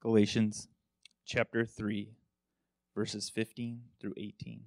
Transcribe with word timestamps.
Galatians 0.00 0.68
chapter 1.26 1.66
3, 1.66 2.12
verses 2.94 3.28
15 3.30 3.80
through 4.00 4.14
18. 4.16 4.60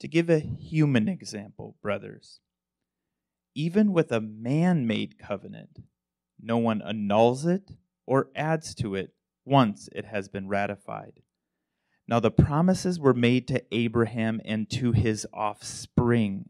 To 0.00 0.08
give 0.08 0.30
a 0.30 0.38
human 0.38 1.06
example, 1.06 1.76
brothers, 1.82 2.40
even 3.54 3.92
with 3.92 4.10
a 4.10 4.22
man 4.22 4.86
made 4.86 5.18
covenant, 5.18 5.80
no 6.40 6.56
one 6.56 6.80
annuls 6.80 7.44
it 7.44 7.72
or 8.06 8.30
adds 8.34 8.74
to 8.76 8.94
it 8.94 9.10
once 9.44 9.90
it 9.94 10.06
has 10.06 10.28
been 10.28 10.48
ratified. 10.48 11.20
Now 12.08 12.20
the 12.20 12.30
promises 12.30 12.98
were 12.98 13.12
made 13.12 13.46
to 13.48 13.62
Abraham 13.70 14.40
and 14.46 14.70
to 14.70 14.92
his 14.92 15.26
offspring. 15.34 16.48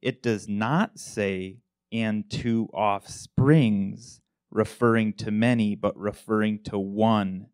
It 0.00 0.22
does 0.22 0.48
not 0.48 0.98
say, 0.98 1.58
and 1.92 2.30
to 2.30 2.70
offsprings 2.72 4.22
referring 4.50 5.12
to 5.14 5.30
many, 5.30 5.74
but 5.74 5.96
referring 5.96 6.62
to 6.64 6.78
one, 6.78 7.46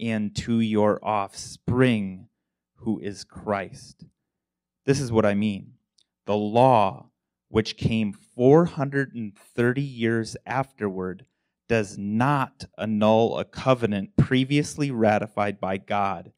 and 0.00 0.34
to 0.34 0.60
your 0.60 0.98
offspring, 1.04 2.28
who 2.76 2.98
is 2.98 3.24
Christ. 3.24 4.04
This 4.84 5.00
is 5.00 5.12
what 5.12 5.24
I 5.24 5.34
mean. 5.34 5.74
The 6.26 6.36
law, 6.36 7.10
which 7.48 7.76
came 7.76 8.12
430 8.12 9.82
years 9.82 10.36
afterward, 10.44 11.26
does 11.68 11.96
not 11.96 12.64
annul 12.76 13.38
a 13.38 13.44
covenant 13.44 14.16
previously 14.16 14.90
ratified 14.90 15.60
by 15.60 15.78
God 15.78 16.32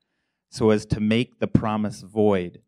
so 0.51 0.71
as 0.71 0.87
to 0.87 1.01
make 1.01 1.39
the 1.39 1.49
promise 1.49 2.03
void. 2.03 2.63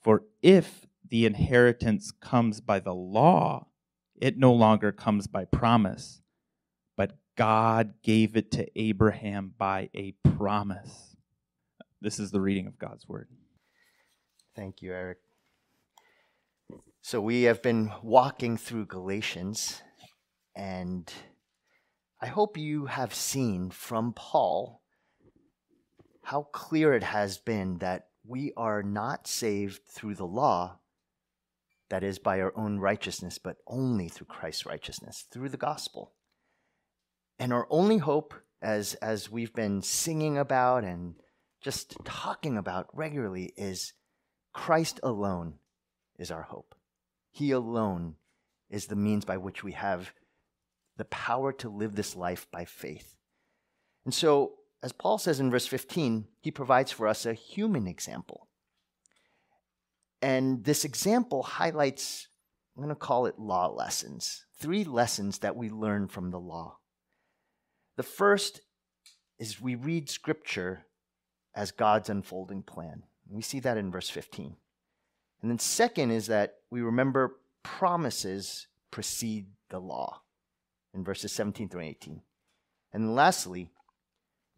For 0.00 0.22
if 0.40 0.86
the 1.06 1.26
inheritance 1.26 2.10
comes 2.10 2.60
by 2.60 2.80
the 2.80 2.94
law, 2.94 3.66
it 4.16 4.38
no 4.38 4.52
longer 4.52 4.92
comes 4.92 5.26
by 5.26 5.44
promise 5.44 6.21
God 7.36 7.94
gave 8.02 8.36
it 8.36 8.50
to 8.52 8.66
Abraham 8.78 9.54
by 9.56 9.88
a 9.94 10.12
promise. 10.36 11.16
This 12.00 12.18
is 12.18 12.30
the 12.30 12.40
reading 12.40 12.66
of 12.66 12.78
God's 12.78 13.08
word. 13.08 13.28
Thank 14.54 14.82
you, 14.82 14.92
Eric. 14.92 15.18
So, 17.00 17.20
we 17.20 17.42
have 17.44 17.62
been 17.62 17.90
walking 18.02 18.56
through 18.56 18.86
Galatians, 18.86 19.82
and 20.54 21.12
I 22.20 22.26
hope 22.26 22.56
you 22.56 22.86
have 22.86 23.14
seen 23.14 23.70
from 23.70 24.12
Paul 24.12 24.82
how 26.22 26.42
clear 26.52 26.94
it 26.94 27.02
has 27.02 27.38
been 27.38 27.78
that 27.78 28.08
we 28.24 28.52
are 28.56 28.82
not 28.82 29.26
saved 29.26 29.82
through 29.88 30.14
the 30.14 30.26
law, 30.26 30.78
that 31.88 32.04
is, 32.04 32.18
by 32.18 32.40
our 32.40 32.52
own 32.56 32.78
righteousness, 32.78 33.38
but 33.38 33.56
only 33.66 34.08
through 34.08 34.26
Christ's 34.26 34.66
righteousness, 34.66 35.24
through 35.32 35.48
the 35.48 35.56
gospel. 35.56 36.12
And 37.38 37.52
our 37.52 37.66
only 37.70 37.98
hope, 37.98 38.34
as, 38.60 38.94
as 38.94 39.30
we've 39.30 39.54
been 39.54 39.82
singing 39.82 40.38
about 40.38 40.84
and 40.84 41.14
just 41.60 41.96
talking 42.04 42.56
about 42.56 42.88
regularly, 42.92 43.52
is 43.56 43.94
Christ 44.52 45.00
alone 45.02 45.54
is 46.18 46.30
our 46.30 46.42
hope. 46.42 46.74
He 47.30 47.50
alone 47.50 48.16
is 48.70 48.86
the 48.86 48.96
means 48.96 49.24
by 49.24 49.36
which 49.36 49.64
we 49.64 49.72
have 49.72 50.12
the 50.96 51.04
power 51.06 51.52
to 51.54 51.68
live 51.68 51.94
this 51.94 52.14
life 52.14 52.46
by 52.52 52.64
faith. 52.64 53.16
And 54.04 54.12
so, 54.12 54.54
as 54.82 54.92
Paul 54.92 55.18
says 55.18 55.40
in 55.40 55.50
verse 55.50 55.66
15, 55.66 56.26
he 56.40 56.50
provides 56.50 56.92
for 56.92 57.06
us 57.06 57.24
a 57.24 57.34
human 57.34 57.86
example. 57.86 58.48
And 60.20 60.64
this 60.64 60.84
example 60.84 61.42
highlights, 61.42 62.28
I'm 62.76 62.82
going 62.82 62.94
to 62.94 62.98
call 62.98 63.26
it 63.26 63.38
law 63.38 63.68
lessons, 63.68 64.44
three 64.58 64.84
lessons 64.84 65.38
that 65.38 65.56
we 65.56 65.68
learn 65.68 66.08
from 66.08 66.30
the 66.30 66.40
law. 66.40 66.78
The 67.96 68.02
first 68.02 68.60
is 69.38 69.60
we 69.60 69.74
read 69.74 70.08
Scripture 70.08 70.86
as 71.54 71.70
God's 71.70 72.08
unfolding 72.08 72.62
plan. 72.62 73.02
We 73.28 73.42
see 73.42 73.60
that 73.60 73.76
in 73.76 73.90
verse 73.90 74.08
15. 74.08 74.56
And 75.42 75.50
then, 75.50 75.58
second, 75.58 76.10
is 76.10 76.26
that 76.28 76.54
we 76.70 76.80
remember 76.80 77.36
promises 77.62 78.66
precede 78.90 79.46
the 79.70 79.78
law 79.78 80.22
in 80.94 81.04
verses 81.04 81.32
17 81.32 81.68
through 81.68 81.82
18. 81.82 82.22
And 82.92 83.14
lastly, 83.14 83.70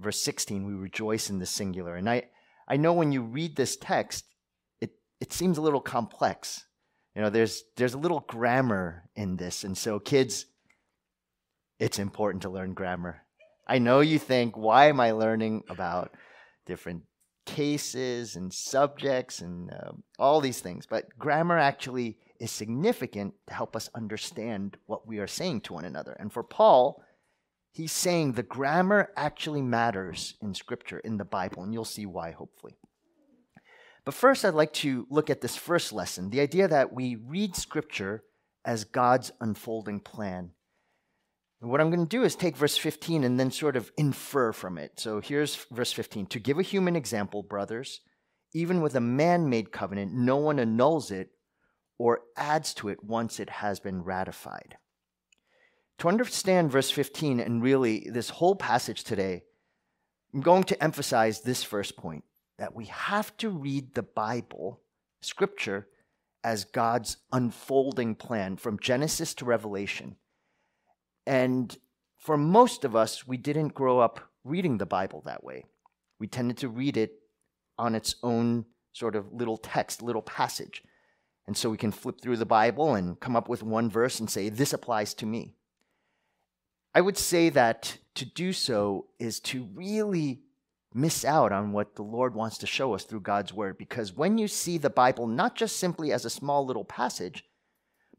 verse 0.01 0.21
16, 0.21 0.67
we 0.67 0.75
rejoice 0.75 1.31
in 1.31 1.39
the 1.39 1.47
singular. 1.47 1.97
And 1.97 2.09
I, 2.09 2.25
I 2.69 2.77
know 2.77 2.93
when 2.93 3.13
you 3.13 3.23
read 3.23 3.57
this 3.57 3.77
text, 3.77 4.25
it, 4.81 4.93
it 5.21 5.33
seems 5.33 5.57
a 5.57 5.63
little 5.63 5.81
complex. 5.81 6.67
You 7.15 7.23
know, 7.23 7.31
there's, 7.31 7.65
there's 7.77 7.95
a 7.95 7.99
little 7.99 8.21
grammar 8.21 9.05
in 9.15 9.37
this. 9.37 9.65
And 9.65 9.79
so, 9.79 9.99
kids, 9.99 10.47
it's 11.79 11.99
important 11.99 12.43
to 12.43 12.51
learn 12.51 12.75
grammar. 12.75 13.24
I 13.67 13.79
know 13.79 14.01
you 14.01 14.19
think, 14.19 14.57
why 14.57 14.89
am 14.89 15.01
I 15.01 15.13
learning 15.13 15.65
about 15.69 16.15
different 16.67 17.03
cases 17.47 18.37
and 18.37 18.53
subjects 18.53 19.41
and 19.41 19.71
uh, 19.71 19.93
all 20.19 20.41
these 20.41 20.61
things? 20.61 20.87
But 20.87 21.19
grammar 21.19 21.59
actually 21.59 22.19
is 22.41 22.51
significant 22.51 23.35
to 23.47 23.55
help 23.55 23.75
us 23.75 23.89
understand 23.95 24.77
what 24.87 25.07
we 25.07 25.19
are 25.19 25.27
saying 25.27 25.63
to 25.63 25.73
one 25.73 25.85
another. 25.85 26.13
And 26.19 26.33
for 26.33 26.43
Paul, 26.43 27.03
he's 27.73 27.93
saying 27.93 28.33
the 28.33 28.43
grammar 28.43 29.11
actually 29.17 29.63
matters 29.63 30.35
in 30.43 30.55
Scripture, 30.55 30.99
in 30.99 31.17
the 31.17 31.25
Bible, 31.25 31.63
and 31.63 31.73
you'll 31.73 31.85
see 31.85 32.07
why, 32.07 32.33
hopefully. 32.33 32.77
But 34.05 34.15
first, 34.15 34.45
I'd 34.45 34.55
like 34.55 34.75
to 34.75 35.07
look 35.09 35.31
at 35.31 35.41
this 35.41 35.57
first 35.57 35.93
lesson 35.93 36.29
the 36.29 36.41
idea 36.41 36.69
that 36.69 36.93
we 36.93 37.17
read 37.17 37.57
Scripture 37.57 38.25
as 38.65 38.85
God's 38.85 39.33
unfolding 39.41 40.01
plan 40.01 40.51
and 41.65 41.71
what 41.71 41.81
I'm 41.81 41.89
going 41.89 42.07
to 42.07 42.17
do 42.17 42.25
is 42.25 42.37
take 42.37 42.59
verse 42.59 42.77
15 42.77 43.25
and 43.25 43.41
then 43.41 43.51
sort 43.51 43.75
of 43.75 43.91
infer 43.97 44.53
from 44.53 44.77
it. 44.77 45.01
So 45.01 45.23
here's 45.23 45.65
verse 45.73 45.93
15 45.93 46.27
To 46.27 46.39
give 46.39 46.59
a 46.59 46.63
human 46.63 46.95
example, 46.95 47.43
brothers, 47.43 48.03
even 48.53 48.83
with 48.83 48.95
a 48.97 49.01
man 49.01 49.49
made 49.49 49.73
covenant, 49.73 50.13
no 50.13 50.37
one 50.37 50.59
annuls 50.59 51.11
it 51.11 51.31
or 51.97 52.21
adds 52.37 52.75
to 52.75 52.91
it 52.91 53.03
once 53.03 53.41
it 53.41 53.49
has 53.49 53.81
been 53.81 54.03
ratified. 54.03 54.77
To 56.01 56.09
understand 56.09 56.71
verse 56.71 56.91
15 56.91 57.41
and 57.41 57.63
really 57.63 58.11
this 58.13 58.29
whole 58.29 58.57
passage 58.57 59.03
today, 59.03 59.45
I'm 60.35 60.43
going 60.43 60.65
to 60.65 60.85
emphasize 60.85 61.41
this 61.41 61.63
first 61.63 61.97
point 61.97 62.25
that 62.59 62.75
we 62.75 62.85
have 62.85 63.35
to 63.39 63.49
read 63.49 63.95
the 63.95 64.03
Bible, 64.03 64.83
Scripture, 65.23 65.89
as 66.45 66.67
God's 66.67 67.17
unfolding 67.33 68.17
plan 68.17 68.59
from 68.59 68.79
Genesis 68.79 69.33
to 69.37 69.47
Revelation 69.47 70.17
and 71.27 71.77
for 72.17 72.37
most 72.37 72.85
of 72.85 72.97
us, 72.97 73.27
we 73.27 73.37
didn't 73.37 73.75
grow 73.75 73.99
up 73.99 74.21
reading 74.45 74.79
the 74.79 74.87
Bible 74.87 75.23
that 75.27 75.45
way. 75.45 75.65
We 76.19 76.27
tended 76.27 76.57
to 76.59 76.69
read 76.69 76.97
it 76.97 77.13
on 77.79 77.95
its 77.95 78.17
own 78.23 78.67
sort 78.93 79.17
of 79.17 79.33
little 79.33 79.57
text, 79.57 80.03
little 80.03 80.23
passage. 80.23 80.83
And 81.47 81.57
so 81.57 81.69
we 81.69 81.77
can 81.77 81.93
flip 81.93 82.21
through 82.21 82.39
the 82.39 82.47
Bible 82.47 82.95
and 82.95 83.21
come 83.21 83.37
up 83.37 83.49
with 83.49 83.63
one 83.63 83.91
verse 83.91 84.21
and 84.21 84.31
say, 84.31 84.49
This 84.49 84.73
applies 84.73 85.13
to 85.15 85.27
me. 85.27 85.55
I 86.95 87.01
would 87.01 87.19
say 87.19 87.51
that 87.51 87.99
to 88.15 88.25
do 88.25 88.53
so 88.53 89.09
is 89.19 89.41
to 89.41 89.69
really 89.75 90.41
miss 90.95 91.25
out 91.25 91.53
on 91.53 91.73
what 91.73 91.97
the 91.97 92.03
Lord 92.03 92.35
wants 92.35 92.57
to 92.59 92.67
show 92.67 92.95
us 92.95 93.05
through 93.05 93.21
God's 93.21 93.53
Word. 93.53 93.77
Because 93.77 94.15
when 94.15 94.39
you 94.39 94.47
see 94.47 94.79
the 94.79 94.89
Bible 94.89 95.27
not 95.27 95.57
just 95.57 95.77
simply 95.77 96.13
as 96.13 96.25
a 96.25 96.31
small 96.31 96.65
little 96.65 96.85
passage, 96.85 97.45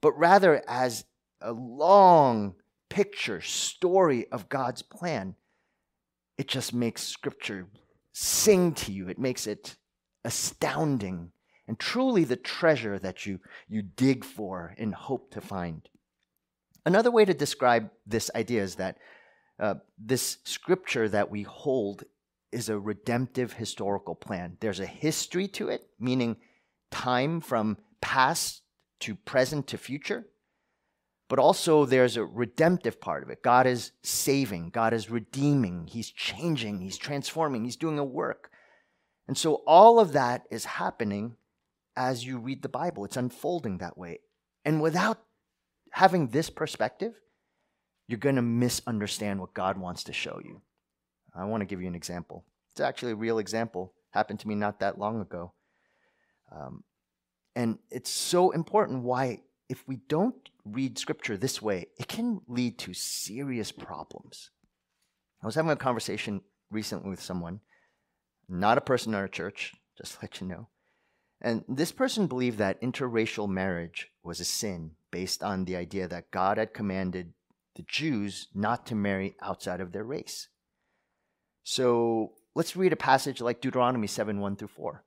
but 0.01 0.11
rather 0.19 0.61
as 0.67 1.05
a 1.41 1.53
long 1.53 2.55
picture, 2.95 3.41
story 3.41 4.25
of 4.31 4.47
God's 4.47 4.81
plan, 4.81 5.35
it 6.37 6.47
just 6.47 6.73
makes 6.73 7.03
Scripture 7.03 7.67
sing 8.13 8.73
to 8.73 8.93
you. 8.93 9.09
It 9.09 9.19
makes 9.19 9.47
it 9.47 9.75
astounding 10.23 11.31
and 11.67 11.77
truly 11.77 12.23
the 12.23 12.37
treasure 12.37 12.97
that 12.99 13.25
you, 13.25 13.39
you 13.67 13.81
dig 13.81 14.23
for 14.23 14.73
and 14.77 14.95
hope 14.95 15.31
to 15.31 15.41
find. 15.41 15.87
Another 16.85 17.11
way 17.11 17.25
to 17.25 17.33
describe 17.33 17.89
this 18.07 18.31
idea 18.33 18.63
is 18.63 18.75
that 18.75 18.97
uh, 19.59 19.75
this 19.97 20.37
scripture 20.43 21.09
that 21.09 21.29
we 21.29 21.41
hold 21.41 22.03
is 22.51 22.69
a 22.69 22.79
redemptive 22.79 23.53
historical 23.53 24.15
plan. 24.15 24.57
There's 24.59 24.79
a 24.79 24.85
history 24.85 25.47
to 25.49 25.69
it, 25.69 25.81
meaning 25.99 26.37
time 26.91 27.41
from 27.41 27.77
past 27.99 28.61
to 29.01 29.15
present 29.15 29.67
to 29.67 29.77
future. 29.77 30.25
But 31.27 31.39
also, 31.39 31.85
there's 31.85 32.17
a 32.17 32.25
redemptive 32.25 33.01
part 33.01 33.23
of 33.23 33.29
it. 33.29 33.41
God 33.41 33.65
is 33.65 33.91
saving, 34.03 34.69
God 34.69 34.93
is 34.93 35.09
redeeming, 35.09 35.87
He's 35.87 36.11
changing, 36.11 36.81
He's 36.81 36.97
transforming, 36.97 37.63
He's 37.63 37.75
doing 37.75 37.97
a 37.97 38.03
work. 38.03 38.51
And 39.27 39.35
so, 39.35 39.63
all 39.65 39.99
of 39.99 40.13
that 40.13 40.43
is 40.51 40.65
happening 40.65 41.35
as 41.95 42.25
you 42.25 42.37
read 42.37 42.61
the 42.61 42.69
Bible. 42.69 43.05
It's 43.05 43.17
unfolding 43.17 43.79
that 43.79 43.97
way. 43.97 44.19
And 44.63 44.81
without 44.81 45.19
having 45.91 46.27
this 46.27 46.49
perspective, 46.49 47.13
you're 48.07 48.19
going 48.19 48.35
to 48.35 48.41
misunderstand 48.41 49.39
what 49.39 49.53
God 49.53 49.77
wants 49.77 50.03
to 50.03 50.13
show 50.13 50.39
you. 50.43 50.61
I 51.33 51.45
want 51.45 51.61
to 51.61 51.65
give 51.65 51.81
you 51.81 51.87
an 51.87 51.95
example. 51.95 52.45
It's 52.71 52.81
actually 52.81 53.13
a 53.13 53.15
real 53.15 53.39
example. 53.39 53.93
Happened 54.11 54.39
to 54.41 54.47
me 54.47 54.55
not 54.55 54.79
that 54.79 54.99
long 54.99 55.21
ago. 55.21 55.53
Um, 56.51 56.83
and 57.55 57.79
it's 57.89 58.11
so 58.11 58.51
important 58.51 59.03
why 59.03 59.41
if 59.69 59.87
we 59.87 59.95
don't 59.95 60.35
read 60.65 60.97
scripture 60.97 61.37
this 61.37 61.61
way, 61.61 61.87
it 61.97 62.07
can 62.07 62.41
lead 62.47 62.77
to 62.79 62.93
serious 62.93 63.71
problems. 63.71 64.49
I 65.41 65.45
was 65.45 65.55
having 65.55 65.71
a 65.71 65.75
conversation 65.75 66.41
recently 66.71 67.09
with 67.09 67.21
someone, 67.21 67.59
not 68.49 68.77
a 68.77 68.81
person 68.81 69.13
in 69.13 69.19
our 69.19 69.27
church, 69.27 69.73
just 69.97 70.21
let 70.21 70.41
you 70.41 70.47
know. 70.47 70.67
And 71.41 71.63
this 71.67 71.91
person 71.91 72.27
believed 72.27 72.57
that 72.57 72.81
interracial 72.81 73.47
marriage 73.47 74.07
was 74.23 74.39
a 74.39 74.45
sin 74.45 74.91
based 75.11 75.43
on 75.43 75.65
the 75.65 75.75
idea 75.75 76.07
that 76.07 76.31
God 76.31 76.57
had 76.57 76.73
commanded 76.73 77.33
the 77.75 77.83
Jews 77.87 78.47
not 78.53 78.85
to 78.87 78.95
marry 78.95 79.35
outside 79.41 79.81
of 79.81 79.91
their 79.91 80.03
race. 80.03 80.47
So 81.63 82.33
let's 82.55 82.75
read 82.75 82.93
a 82.93 82.97
passage 82.97 83.41
like 83.41 83.61
Deuteronomy 83.61 84.07
7 84.07 84.39
1 84.39 84.55
through 84.55 84.69
4. 84.69 85.03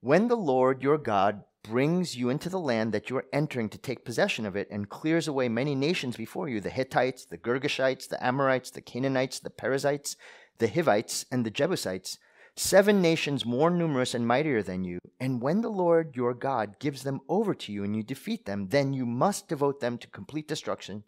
When 0.00 0.28
the 0.28 0.36
Lord 0.36 0.82
your 0.82 0.98
God 0.98 1.42
brings 1.62 2.16
you 2.16 2.30
into 2.30 2.48
the 2.48 2.60
land 2.60 2.92
that 2.92 3.10
you 3.10 3.16
are 3.16 3.26
entering 3.32 3.68
to 3.68 3.78
take 3.78 4.04
possession 4.04 4.46
of 4.46 4.56
it 4.56 4.68
and 4.70 4.88
clears 4.88 5.28
away 5.28 5.48
many 5.48 5.74
nations 5.74 6.16
before 6.16 6.48
you 6.48 6.60
the 6.60 6.70
Hittites, 6.70 7.24
the 7.24 7.38
Girgashites, 7.38 8.08
the 8.08 8.24
Amorites, 8.24 8.70
the 8.70 8.80
Canaanites, 8.80 9.38
the 9.40 9.50
Perizzites, 9.50 10.16
the 10.58 10.68
Hivites, 10.68 11.26
and 11.30 11.44
the 11.44 11.50
Jebusites 11.50 12.18
seven 12.58 13.00
nations 13.00 13.46
more 13.46 13.70
numerous 13.70 14.14
and 14.14 14.26
mightier 14.26 14.62
than 14.62 14.84
you. 14.84 14.98
And 15.20 15.40
when 15.40 15.60
the 15.60 15.70
Lord 15.70 16.16
your 16.16 16.34
God 16.34 16.78
gives 16.78 17.02
them 17.02 17.20
over 17.28 17.54
to 17.54 17.72
you 17.72 17.84
and 17.84 17.94
you 17.94 18.02
defeat 18.02 18.46
them, 18.46 18.68
then 18.68 18.92
you 18.92 19.06
must 19.06 19.48
devote 19.48 19.80
them 19.80 19.98
to 19.98 20.08
complete 20.08 20.48
destruction. 20.48 21.04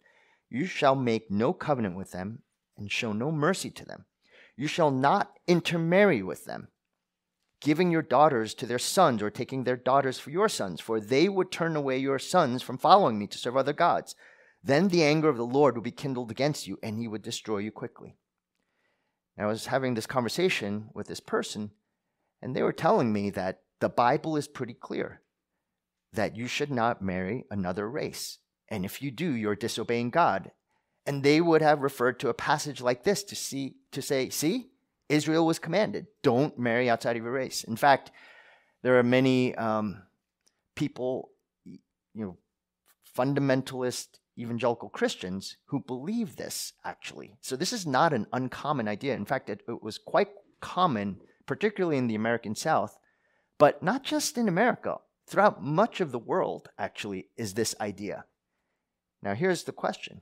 You 0.49 0.65
shall 0.65 0.95
make 0.95 1.29
no 1.29 1.53
covenant 1.53 1.95
with 1.95 2.11
them 2.11 2.39
and 2.77 2.91
show 2.91 3.13
no 3.13 3.31
mercy 3.31 3.69
to 3.71 3.85
them. 3.85 4.05
You 4.55 4.67
shall 4.67 4.91
not 4.91 5.39
intermarry 5.47 6.21
with 6.23 6.45
them, 6.45 6.69
giving 7.61 7.91
your 7.91 8.01
daughters 8.01 8.53
to 8.55 8.65
their 8.65 8.79
sons 8.79 9.21
or 9.21 9.29
taking 9.29 9.63
their 9.63 9.77
daughters 9.77 10.19
for 10.19 10.31
your 10.31 10.49
sons, 10.49 10.81
for 10.81 10.99
they 10.99 11.29
would 11.29 11.51
turn 11.51 11.75
away 11.75 11.97
your 11.97 12.19
sons 12.19 12.61
from 12.61 12.77
following 12.77 13.17
me 13.17 13.27
to 13.27 13.37
serve 13.37 13.55
other 13.55 13.73
gods. 13.73 14.15
Then 14.63 14.89
the 14.89 15.03
anger 15.03 15.29
of 15.29 15.37
the 15.37 15.45
Lord 15.45 15.75
would 15.75 15.83
be 15.83 15.91
kindled 15.91 16.31
against 16.31 16.67
you, 16.67 16.77
and 16.83 16.97
he 16.97 17.07
would 17.07 17.21
destroy 17.21 17.59
you 17.59 17.71
quickly. 17.71 18.17
I 19.37 19.45
was 19.45 19.67
having 19.67 19.93
this 19.93 20.05
conversation 20.05 20.89
with 20.93 21.07
this 21.07 21.19
person, 21.19 21.71
and 22.41 22.55
they 22.55 22.63
were 22.63 22.73
telling 22.73 23.13
me 23.13 23.29
that 23.31 23.61
the 23.79 23.89
Bible 23.89 24.35
is 24.37 24.47
pretty 24.47 24.73
clear 24.73 25.21
that 26.13 26.35
you 26.35 26.47
should 26.47 26.71
not 26.71 27.01
marry 27.01 27.45
another 27.49 27.89
race. 27.89 28.39
And 28.67 28.85
if 28.85 29.01
you 29.01 29.11
do, 29.11 29.31
you're 29.31 29.55
disobeying 29.55 30.09
God. 30.09 30.51
And 31.05 31.23
they 31.23 31.41
would 31.41 31.61
have 31.61 31.81
referred 31.81 32.19
to 32.19 32.29
a 32.29 32.33
passage 32.33 32.81
like 32.81 33.03
this 33.03 33.23
to 33.23 33.35
see 33.35 33.75
to 33.91 34.01
say, 34.01 34.29
see, 34.29 34.70
Israel 35.11 35.45
was 35.45 35.59
commanded, 35.59 36.07
don't 36.23 36.57
marry 36.57 36.89
outside 36.89 37.17
of 37.17 37.23
your 37.23 37.33
race. 37.33 37.65
In 37.65 37.75
fact, 37.75 38.11
there 38.81 38.97
are 38.97 39.03
many 39.03 39.53
um, 39.55 40.03
people, 40.75 41.31
you 41.65 41.79
know, 42.15 42.37
fundamentalist 43.17 44.07
evangelical 44.39 44.87
Christians 44.87 45.57
who 45.65 45.81
believe 45.81 46.37
this, 46.37 46.73
actually. 46.85 47.35
So 47.41 47.57
this 47.57 47.73
is 47.73 47.85
not 47.85 48.13
an 48.13 48.25
uncommon 48.31 48.87
idea. 48.87 49.13
In 49.15 49.25
fact, 49.25 49.49
it, 49.49 49.61
it 49.67 49.83
was 49.83 49.97
quite 49.97 50.29
common, 50.61 51.17
particularly 51.45 51.97
in 51.97 52.07
the 52.07 52.15
American 52.15 52.55
South, 52.55 52.97
but 53.57 53.83
not 53.83 54.03
just 54.03 54.37
in 54.37 54.47
America. 54.47 54.97
Throughout 55.27 55.61
much 55.61 55.99
of 55.99 56.11
the 56.11 56.19
world, 56.19 56.69
actually, 56.79 57.27
is 57.37 57.53
this 57.53 57.75
idea. 57.81 58.25
Now, 59.21 59.33
here's 59.33 59.63
the 59.63 59.73
question 59.73 60.21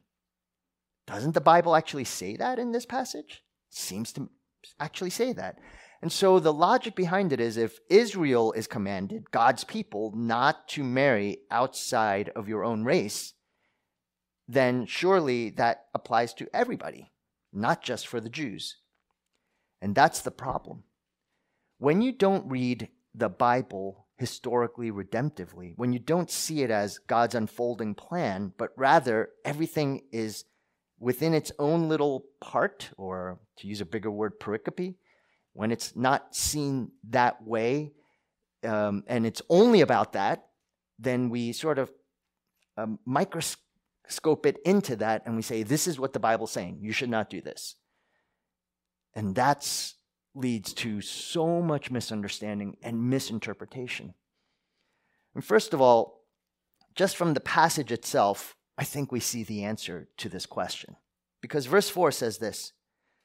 Doesn't 1.06 1.33
the 1.33 1.41
Bible 1.41 1.75
actually 1.75 2.06
say 2.06 2.36
that 2.38 2.57
in 2.57 2.71
this 2.71 2.88
passage? 2.88 3.44
Seems 3.69 4.12
to 4.13 4.30
actually 4.79 5.09
say 5.09 5.33
that. 5.33 5.59
And 6.01 6.11
so 6.11 6.39
the 6.39 6.53
logic 6.53 6.95
behind 6.95 7.33
it 7.33 7.39
is 7.39 7.57
if 7.57 7.79
Israel 7.89 8.53
is 8.53 8.67
commanded, 8.67 9.31
God's 9.31 9.63
people, 9.63 10.13
not 10.15 10.67
to 10.69 10.83
marry 10.83 11.39
outside 11.51 12.29
of 12.35 12.47
your 12.47 12.63
own 12.63 12.85
race, 12.85 13.33
then 14.47 14.85
surely 14.85 15.50
that 15.51 15.85
applies 15.94 16.33
to 16.35 16.47
everybody, 16.53 17.11
not 17.51 17.81
just 17.81 18.07
for 18.07 18.21
the 18.21 18.29
Jews. 18.29 18.77
And 19.81 19.94
that's 19.94 20.21
the 20.21 20.31
problem. 20.31 20.83
When 21.77 22.01
you 22.01 22.12
don't 22.12 22.50
read 22.50 22.89
the 23.13 23.29
Bible 23.29 24.07
historically 24.17 24.91
redemptively, 24.91 25.73
when 25.77 25.94
you 25.94 26.00
don't 26.00 26.31
see 26.31 26.62
it 26.62 26.71
as 26.71 26.97
God's 26.97 27.35
unfolding 27.35 27.95
plan, 27.95 28.53
but 28.57 28.71
rather 28.75 29.29
everything 29.45 30.01
is 30.12 30.45
within 31.00 31.34
its 31.34 31.51
own 31.60 31.88
little 31.88 32.25
part, 32.42 32.90
or 32.98 33.40
to 33.57 33.68
use 33.68 33.81
a 33.81 33.86
bigger 33.86 34.12
word, 34.12 34.40
pericope, 34.40 34.96
when 35.54 35.72
it's 35.72 35.96
not 35.96 36.36
seen 36.36 36.92
that 37.10 37.42
way 37.46 37.92
um, 38.63 39.04
and 39.07 39.25
it's 39.25 39.42
only 39.50 39.81
about 39.81 40.13
that, 40.13 40.48
then 40.98 41.30
we 41.30 41.54
sort 41.54 41.80
of 41.80 41.92
um, 42.78 43.00
microscope 43.06 44.46
it 44.46 44.57
into 44.66 44.96
that 44.98 45.24
and 45.25 45.36
we 45.36 45.42
say, 45.42 45.63
this 45.63 45.88
is 45.88 46.00
what 46.00 46.13
the 46.13 46.19
Bible's 46.19 46.51
saying. 46.51 46.80
You 46.81 46.92
should 46.92 47.10
not 47.10 47.30
do 47.30 47.42
this. 47.42 47.75
And 49.16 49.36
that 49.36 49.94
leads 50.36 50.74
to 50.74 51.01
so 51.01 51.62
much 51.62 51.90
misunderstanding 51.90 52.78
and 52.84 53.10
misinterpretation. 53.10 54.13
And 55.36 55.44
first 55.44 55.74
of 55.74 55.81
all, 55.81 56.25
just 56.96 57.18
from 57.18 57.34
the 57.34 57.40
passage 57.40 57.92
itself, 57.92 58.56
I 58.79 58.85
think 58.85 59.11
we 59.11 59.19
see 59.19 59.43
the 59.43 59.65
answer 59.65 60.07
to 60.17 60.29
this 60.29 60.45
question. 60.45 60.95
Because 61.41 61.65
verse 61.65 61.89
4 61.89 62.13
says 62.13 62.37
this 62.37 62.71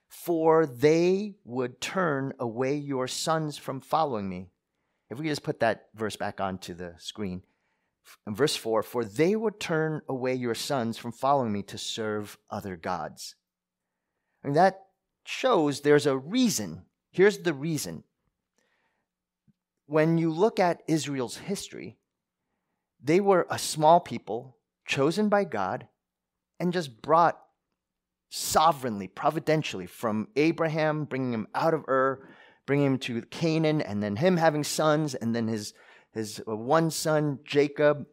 For 0.09 0.67
they 0.67 1.37
would 1.45 1.81
turn 1.81 2.33
away 2.41 2.75
your 2.75 3.07
sons 3.07 3.57
from 3.57 3.81
following 3.81 4.29
me. 4.29 4.49
If 5.11 5.19
we 5.21 5.29
just 5.29 5.45
put 5.45 5.61
that 5.61 5.87
verse 5.95 6.17
back 6.17 6.41
onto 6.41 6.75
the 6.75 6.95
screen, 6.99 7.43
in 8.27 8.35
verse 8.35 8.57
4 8.57 8.83
For 8.83 9.05
they 9.05 9.37
would 9.37 9.61
turn 9.61 10.03
away 10.09 10.35
your 10.35 10.57
sons 10.57 10.99
from 10.99 11.13
following 11.13 11.53
me 11.53 11.63
to 11.63 11.79
serve 11.79 12.37
other 12.51 12.75
gods. 12.75 13.37
And 14.43 14.57
that 14.57 14.81
shows 15.25 15.81
there's 15.81 16.07
a 16.07 16.19
reason. 16.19 16.83
Here's 17.13 17.39
the 17.39 17.55
reason. 17.55 18.03
When 19.87 20.19
you 20.19 20.33
look 20.33 20.59
at 20.59 20.83
Israel's 20.89 21.37
history, 21.37 21.97
they 23.01 23.21
were 23.21 23.47
a 23.49 23.59
small 23.59 24.01
people 24.01 24.57
chosen 24.87 25.29
by 25.29 25.45
God 25.45 25.89
and 26.61 26.73
just 26.73 27.03
brought 27.03 27.41
sovereignly, 28.31 29.09
providentially 29.09 29.87
from 29.87 30.29
Abraham, 30.37 31.05
bringing 31.05 31.33
him 31.33 31.47
out 31.55 31.75
of 31.75 31.85
Ur, 31.89 32.29
bringing 32.67 32.87
him 32.87 32.99
to 32.99 33.23
Canaan, 33.23 33.81
and 33.81 34.03
then 34.03 34.17
him 34.17 34.37
having 34.37 34.65
sons, 34.65 35.15
and 35.15 35.35
then 35.35 35.49
his 35.49 35.75
his 36.13 36.41
uh, 36.49 36.57
one 36.57 36.91
son, 36.91 37.41
Jacob, 37.45 38.07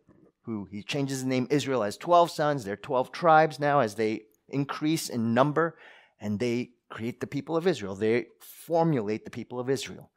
who 0.44 0.68
he 0.72 0.82
changes 0.82 1.20
his 1.20 1.26
name 1.26 1.48
Israel, 1.52 1.84
has 1.84 1.98
12 1.98 2.32
sons. 2.32 2.64
There 2.64 2.74
are 2.74 2.78
12 2.78 3.12
tribes 3.12 3.60
now 3.60 3.80
as 3.80 3.96
they 3.96 4.24
increase 4.50 5.08
in 5.08 5.34
number, 5.34 5.78
and 6.20 6.40
they 6.40 6.72
create 6.90 7.20
the 7.20 7.28
people 7.28 7.56
of 7.56 7.68
Israel. 7.68 7.96
They 7.96 8.26
formulate 8.40 9.24
the 9.24 9.32
people 9.32 9.60
of 9.60 9.70
Israel. 9.70 10.12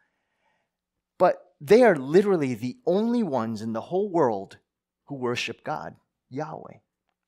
But 1.19 1.37
they 1.61 1.83
are 1.83 1.97
literally 1.97 2.55
the 2.55 2.77
only 2.87 3.23
ones 3.23 3.63
in 3.63 3.73
the 3.73 3.83
whole 3.83 4.11
world 4.11 4.59
who 5.07 5.15
worship 5.15 5.63
God, 5.63 5.95
Yahweh, 6.35 6.79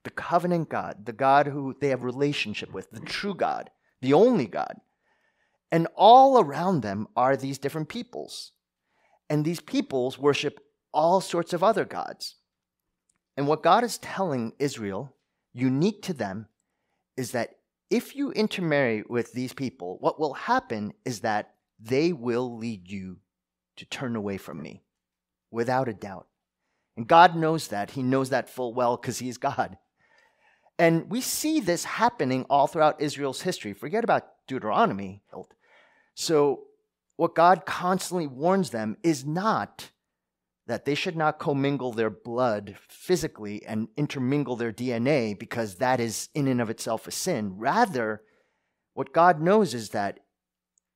the 0.05 0.11
covenant 0.11 0.69
God, 0.69 1.07
the 1.07 1.13
God 1.13 1.47
who 1.47 1.75
they 1.81 1.89
have 1.89 2.03
relationship 2.03 2.73
with, 2.73 2.91
the 2.91 3.01
true 3.01 3.35
God, 3.35 3.71
the 4.01 4.13
only 4.13 4.47
God. 4.47 4.77
And 5.73 5.89
all 5.97 6.39
around 6.39 6.83
them 6.83 7.09
are 7.17 7.37
these 7.37 7.59
different 7.59 7.89
peoples. 7.89 8.53
And 9.29 9.45
these 9.45 9.61
peoples 9.61 10.19
worship 10.19 10.61
all 10.93 11.21
sorts 11.21 11.53
of 11.53 11.65
other 11.65 11.85
gods. 11.85 12.37
And 13.37 13.47
what 13.47 13.63
God 13.63 13.85
is 13.85 13.99
telling 13.99 14.53
Israel, 14.59 15.15
unique 15.53 16.03
to 16.03 16.13
them, 16.13 16.47
is 17.17 17.33
that 17.33 17.57
if 17.91 18.17
you 18.17 18.33
intermarry 18.33 19.05
with 19.09 19.33
these 19.33 19.53
people, 19.53 19.99
what 20.01 20.19
will 20.19 20.35
happen 20.35 20.93
is 21.05 21.21
that 21.21 21.55
they 21.79 22.13
will 22.13 22.57
lead 22.57 22.89
you 22.91 23.19
to 23.77 23.85
turn 23.85 24.17
away 24.17 24.39
from 24.39 24.63
me, 24.63 24.83
without 25.51 25.89
a 25.89 25.93
doubt. 25.93 26.27
And 26.97 27.07
God 27.07 27.37
knows 27.37 27.69
that. 27.69 27.91
He 27.91 28.03
knows 28.03 28.31
that 28.31 28.49
full 28.49 28.73
well 28.73 28.97
because 28.97 29.19
He's 29.19 29.39
God. 29.39 29.77
And 30.79 31.11
we 31.11 31.21
see 31.21 31.61
this 31.61 31.85
happening 31.85 32.45
all 32.51 32.67
throughout 32.67 33.01
Israel's 33.01 33.43
history. 33.43 33.73
Forget 33.73 34.05
about 34.05 34.27
Deuteronomy. 34.47 35.23
So 36.15 36.65
what 37.17 37.35
God 37.35 37.65
constantly 37.67 38.27
warns 38.27 38.71
them 38.71 38.97
is 39.03 39.25
not 39.25 39.91
that 40.67 40.85
they 40.85 40.95
should 40.95 41.17
not 41.17 41.39
commingle 41.39 41.93
their 41.93 42.11
blood 42.11 42.77
physically 42.89 43.65
and 43.65 43.89
intermingle 43.97 44.57
their 44.57 44.73
DNA 44.73 45.39
because 45.39 45.77
that 45.77 46.01
is 46.01 46.29
in 46.35 46.49
and 46.49 46.61
of 46.61 46.71
itself 46.71 47.07
a 47.07 47.11
sin. 47.11 47.57
Rather, 47.57 48.23
what 48.93 49.13
God 49.13 49.41
knows 49.41 49.75
is 49.75 49.91
that 49.91 50.21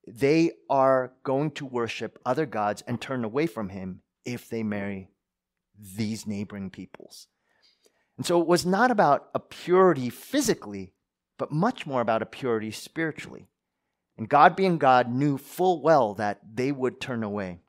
they 0.06 0.50
are 0.68 1.12
going 1.22 1.52
to 1.52 1.64
worship 1.64 2.18
other 2.26 2.46
gods 2.46 2.82
and 2.86 3.00
turn 3.00 3.24
away 3.24 3.46
from 3.46 3.68
Him 3.68 4.02
if 4.24 4.48
they 4.48 4.62
marry 4.62 5.08
these 5.80 6.26
neighboring 6.26 6.70
peoples. 6.70 7.26
And 8.16 8.26
so 8.26 8.40
it 8.40 8.46
was 8.46 8.66
not 8.66 8.90
about 8.90 9.30
a 9.34 9.40
purity 9.40 10.10
physically, 10.10 10.92
but 11.38 11.52
much 11.52 11.86
more 11.86 12.00
about 12.00 12.22
a 12.22 12.26
purity 12.26 12.70
spiritually. 12.70 13.48
And 14.18 14.28
God, 14.28 14.54
being 14.54 14.76
God, 14.76 15.10
knew 15.10 15.38
full 15.38 15.82
well 15.82 16.14
that 16.14 16.40
they 16.54 16.70
would 16.70 17.00
turn 17.00 17.22
away. 17.22 17.60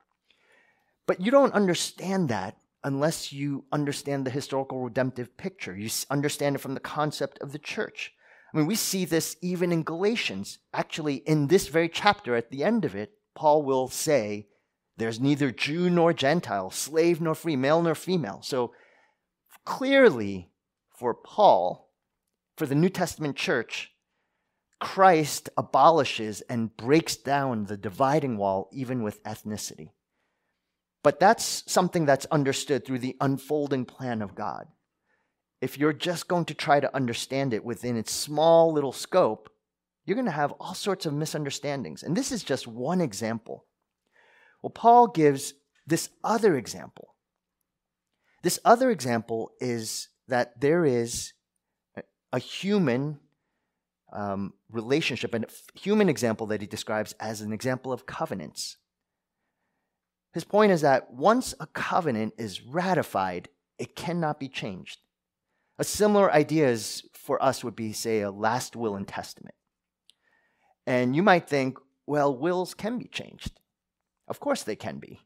But 1.06 1.20
you 1.20 1.30
don't 1.30 1.54
understand 1.54 2.28
that 2.28 2.58
unless 2.84 3.32
you 3.32 3.64
understand 3.72 4.26
the 4.26 4.30
historical 4.30 4.80
redemptive 4.80 5.36
picture. 5.36 5.76
You 5.76 5.88
understand 6.10 6.56
it 6.56 6.60
from 6.60 6.74
the 6.74 6.80
concept 6.80 7.38
of 7.40 7.52
the 7.52 7.58
church. 7.58 8.12
I 8.52 8.58
mean, 8.58 8.66
we 8.66 8.74
see 8.74 9.04
this 9.04 9.36
even 9.40 9.72
in 9.72 9.82
Galatians. 9.82 10.58
Actually, 10.74 11.16
in 11.16 11.46
this 11.46 11.68
very 11.68 11.88
chapter, 11.88 12.34
at 12.34 12.50
the 12.50 12.64
end 12.64 12.84
of 12.84 12.94
it, 12.94 13.12
Paul 13.34 13.62
will 13.62 13.88
say, 13.88 14.48
There's 15.02 15.20
neither 15.20 15.50
Jew 15.50 15.90
nor 15.90 16.12
Gentile, 16.12 16.70
slave 16.70 17.20
nor 17.20 17.34
free, 17.34 17.56
male 17.56 17.82
nor 17.82 17.94
female. 17.94 18.40
So 18.42 18.72
clearly, 19.64 20.50
for 20.96 21.14
Paul, 21.14 21.90
for 22.56 22.66
the 22.66 22.74
New 22.74 22.88
Testament 22.88 23.36
church, 23.36 23.92
Christ 24.80 25.50
abolishes 25.56 26.40
and 26.42 26.76
breaks 26.76 27.16
down 27.16 27.66
the 27.66 27.76
dividing 27.76 28.36
wall 28.36 28.68
even 28.72 29.02
with 29.02 29.22
ethnicity. 29.24 29.90
But 31.02 31.18
that's 31.18 31.64
something 31.70 32.06
that's 32.06 32.26
understood 32.26 32.84
through 32.84 33.00
the 33.00 33.16
unfolding 33.20 33.84
plan 33.84 34.22
of 34.22 34.34
God 34.34 34.66
if 35.62 35.78
you're 35.78 35.92
just 35.92 36.26
going 36.26 36.44
to 36.44 36.54
try 36.54 36.80
to 36.80 36.94
understand 36.94 37.54
it 37.54 37.64
within 37.64 37.96
its 37.96 38.12
small 38.12 38.72
little 38.72 38.92
scope, 38.92 39.48
you're 40.04 40.16
going 40.16 40.26
to 40.26 40.32
have 40.32 40.50
all 40.58 40.74
sorts 40.74 41.06
of 41.06 41.14
misunderstandings. 41.14 42.02
And 42.02 42.16
this 42.16 42.32
is 42.32 42.42
just 42.42 42.66
one 42.66 43.00
example. 43.00 43.64
Well, 44.62 44.70
Paul 44.70 45.08
gives 45.08 45.54
this 45.86 46.08
other 46.22 46.56
example. 46.56 47.14
This 48.42 48.58
other 48.64 48.90
example 48.90 49.52
is 49.60 50.08
that 50.28 50.60
there 50.60 50.84
is 50.84 51.32
a 52.32 52.38
human 52.38 53.18
um, 54.12 54.54
relationship, 54.70 55.34
a 55.34 55.44
human 55.74 56.08
example 56.08 56.46
that 56.48 56.60
he 56.60 56.66
describes 56.66 57.14
as 57.20 57.40
an 57.40 57.52
example 57.52 57.92
of 57.92 58.06
covenants. 58.06 58.76
His 60.32 60.44
point 60.44 60.72
is 60.72 60.80
that 60.80 61.12
once 61.12 61.54
a 61.60 61.66
covenant 61.66 62.34
is 62.38 62.62
ratified, 62.62 63.48
it 63.78 63.94
cannot 63.94 64.40
be 64.40 64.48
changed. 64.48 64.98
A 65.78 65.84
similar 65.84 66.32
idea 66.32 66.68
is 66.68 67.02
for 67.12 67.42
us 67.42 67.64
would 67.64 67.76
be, 67.76 67.92
say, 67.92 68.20
a 68.20 68.30
last 68.30 68.76
will 68.76 68.94
and 68.94 69.06
testament. 69.06 69.54
And 70.86 71.14
you 71.14 71.22
might 71.22 71.48
think, 71.48 71.78
well, 72.06 72.36
wills 72.36 72.74
can 72.74 72.98
be 72.98 73.06
changed. 73.06 73.60
Of 74.32 74.40
course 74.40 74.62
they 74.62 74.76
can 74.76 74.96
be, 74.96 75.20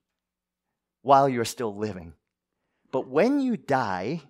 while 1.02 1.28
you're 1.28 1.44
still 1.44 1.76
living. 1.76 2.14
But 2.90 3.06
when 3.06 3.38
you 3.38 3.56
die 3.56 4.22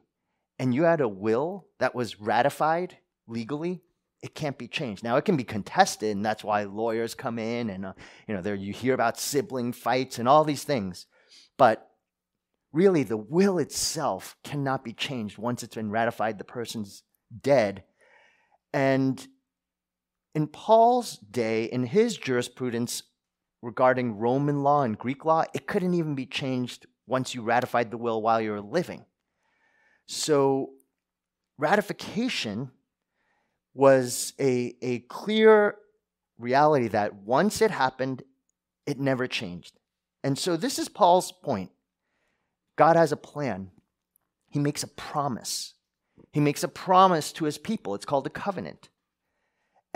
and 0.58 0.74
you 0.74 0.82
had 0.82 1.00
a 1.00 1.08
will 1.08 1.68
that 1.78 1.94
was 1.94 2.20
ratified 2.20 2.98
legally, 3.26 3.80
it 4.22 4.34
can't 4.34 4.58
be 4.58 4.68
changed. 4.68 5.02
Now 5.02 5.16
it 5.16 5.24
can 5.24 5.38
be 5.38 5.44
contested, 5.44 6.14
and 6.14 6.22
that's 6.22 6.44
why 6.44 6.64
lawyers 6.64 7.14
come 7.14 7.38
in, 7.38 7.70
and 7.70 7.86
uh, 7.86 7.94
you 8.28 8.34
know 8.34 8.42
there 8.42 8.54
you 8.54 8.74
hear 8.74 8.92
about 8.92 9.18
sibling 9.18 9.72
fights 9.72 10.18
and 10.18 10.28
all 10.28 10.44
these 10.44 10.64
things. 10.64 11.06
But 11.56 11.88
really 12.70 13.02
the 13.02 13.16
will 13.16 13.56
itself 13.58 14.36
cannot 14.44 14.84
be 14.84 14.92
changed 14.92 15.38
once 15.38 15.62
it's 15.62 15.76
been 15.76 15.90
ratified, 15.90 16.36
the 16.36 16.44
person's 16.44 17.02
dead. 17.40 17.82
And 18.74 19.26
in 20.34 20.48
Paul's 20.48 21.16
day, 21.16 21.64
in 21.64 21.86
his 21.86 22.18
jurisprudence 22.18 23.04
regarding 23.62 24.18
Roman 24.18 24.62
law 24.62 24.82
and 24.82 24.98
Greek 24.98 25.24
law, 25.24 25.44
it 25.54 25.66
couldn't 25.66 25.94
even 25.94 26.14
be 26.14 26.26
changed 26.26 26.86
once 27.06 27.34
you 27.34 27.42
ratified 27.42 27.90
the 27.90 27.96
will 27.96 28.20
while 28.20 28.40
you 28.40 28.50
were 28.50 28.60
living. 28.60 29.04
So, 30.06 30.70
ratification 31.58 32.70
was 33.74 34.32
a, 34.40 34.74
a 34.82 35.00
clear 35.00 35.76
reality 36.38 36.88
that 36.88 37.14
once 37.14 37.60
it 37.60 37.70
happened, 37.70 38.22
it 38.86 38.98
never 38.98 39.26
changed. 39.26 39.78
And 40.22 40.38
so, 40.38 40.56
this 40.56 40.78
is 40.78 40.88
Paul's 40.88 41.32
point. 41.32 41.70
God 42.76 42.96
has 42.96 43.12
a 43.12 43.16
plan. 43.16 43.70
He 44.48 44.58
makes 44.58 44.82
a 44.82 44.88
promise. 44.88 45.74
He 46.32 46.40
makes 46.40 46.62
a 46.62 46.68
promise 46.68 47.32
to 47.32 47.44
his 47.44 47.58
people. 47.58 47.94
It's 47.94 48.04
called 48.04 48.26
a 48.26 48.30
covenant. 48.30 48.88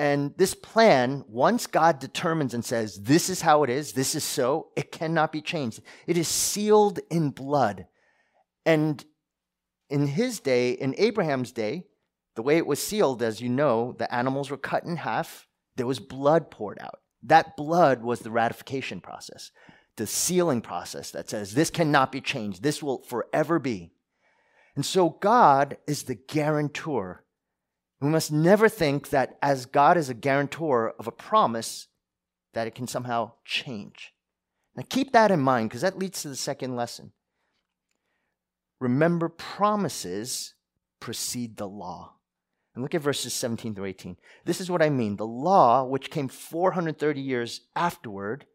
And 0.00 0.33
this 0.38 0.54
plan, 0.54 1.25
once 1.28 1.66
God 1.66 1.99
determines 1.99 2.54
and 2.54 2.64
says, 2.64 3.02
this 3.02 3.28
is 3.28 3.42
how 3.42 3.64
it 3.64 3.69
is, 3.69 3.92
this 3.92 4.14
is 4.14 4.25
so, 4.25 4.69
it 4.75 4.90
cannot 4.90 5.30
be 5.30 5.42
changed. 5.42 5.83
It 6.07 6.16
is 6.16 6.26
sealed 6.26 7.00
in 7.11 7.28
blood. 7.28 7.87
And 8.64 9.04
in 9.90 10.07
his 10.07 10.40
day, 10.40 10.71
in 10.71 10.95
Abraham's 10.97 11.52
day, 11.52 11.85
the 12.35 12.40
way 12.40 12.57
it 12.57 12.66
was 12.66 12.83
sealed, 12.83 13.23
as 13.23 13.42
you 13.42 13.50
know, 13.50 13.95
the 13.99 14.11
animals 14.11 14.49
were 14.49 14.57
cut 14.57 14.85
in 14.85 14.97
half, 14.97 15.47
there 15.76 15.87
was 15.87 16.00
blood 16.00 16.50
poured 16.50 16.78
out. 16.80 17.00
That 17.25 17.54
blood 17.54 18.02
was 18.02 18.21
the 18.21 18.30
ratification 18.30 19.02
process 19.02 19.50
the 19.97 20.07
sealing 20.07 20.62
process 20.62 21.11
that 21.11 21.28
says 21.28 21.52
this 21.52 21.69
cannot 21.69 22.11
be 22.11 22.23
changed, 22.23 22.62
this 22.62 22.83
will 22.83 23.02
forever 23.02 23.59
be. 23.59 23.92
And 24.75 24.87
so 24.87 25.11
God 25.11 25.76
is 25.87 26.04
the 26.04 26.14
guarantor. 26.14 27.23
We 28.00 28.09
must 28.09 28.33
never 28.33 28.69
think 28.69 29.11
that 29.11 29.37
as 29.42 29.66
God 29.66 29.97
is 29.97 30.09
a 30.09 30.14
guarantor 30.14 30.95
of 30.99 31.07
a 31.07 31.12
promise, 31.12 31.88
that 32.54 32.66
it 32.66 32.75
can 32.75 32.87
somehow 32.87 33.33
change. 33.45 34.14
Now 34.75 34.85
keep 34.88 35.12
that 35.12 35.30
in 35.30 35.40
mind 35.40 35.69
because 35.69 35.83
that 35.83 35.99
leads 35.99 36.23
to 36.23 36.28
the 36.28 36.37
second 36.37 36.76
lesson. 36.76 37.12
Remember, 38.80 39.28
promises 39.28 40.54
precede 41.00 41.57
the 41.57 41.69
law. 41.69 42.14
And 42.75 42.83
look 42.83 42.95
at 42.95 43.02
verses 43.02 43.35
17 43.35 43.75
through 43.75 43.87
18. 43.87 44.16
This 44.45 44.61
is 44.61 44.71
what 44.71 44.80
I 44.80 44.90
mean. 44.90 45.16
The 45.16 45.26
law, 45.26 45.85
which 45.85 46.11
came 46.11 46.28
430 46.28 47.21
years 47.21 47.62
afterward, 47.75 48.47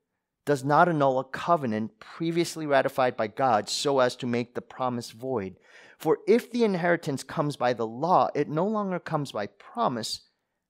does 0.46 0.64
not 0.64 0.88
annul 0.88 1.20
a 1.20 1.24
covenant 1.24 2.00
previously 2.00 2.66
ratified 2.66 3.18
by 3.18 3.28
God 3.28 3.68
so 3.68 4.00
as 4.00 4.16
to 4.18 4.26
make 4.26 4.56
the 4.56 4.62
promise 4.62 5.12
void. 5.12 5.58
For 5.98 6.20
if 6.28 6.52
the 6.52 6.64
inheritance 6.64 7.24
comes 7.24 7.56
by 7.56 7.74
the 7.74 7.88
law, 7.88 8.30
it 8.36 8.50
no 8.50 8.66
longer 8.66 9.00
comes 9.00 9.32
by 9.32 9.48
promise, 9.48 10.22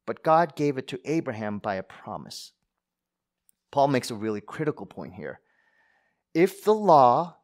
but 0.06 0.24
God 0.24 0.56
gave 0.56 0.78
it 0.78 0.88
to 0.90 1.00
Abraham 1.06 1.60
by 1.60 1.76
a 1.76 1.84
promise. 1.84 2.54
Paul 3.72 3.88
makes 3.88 4.12
a 4.12 4.16
really 4.16 4.42
critical 4.42 4.86
point 4.86 5.14
here. 5.14 5.40
If 6.34 6.64
the 6.64 6.74
law 6.74 7.38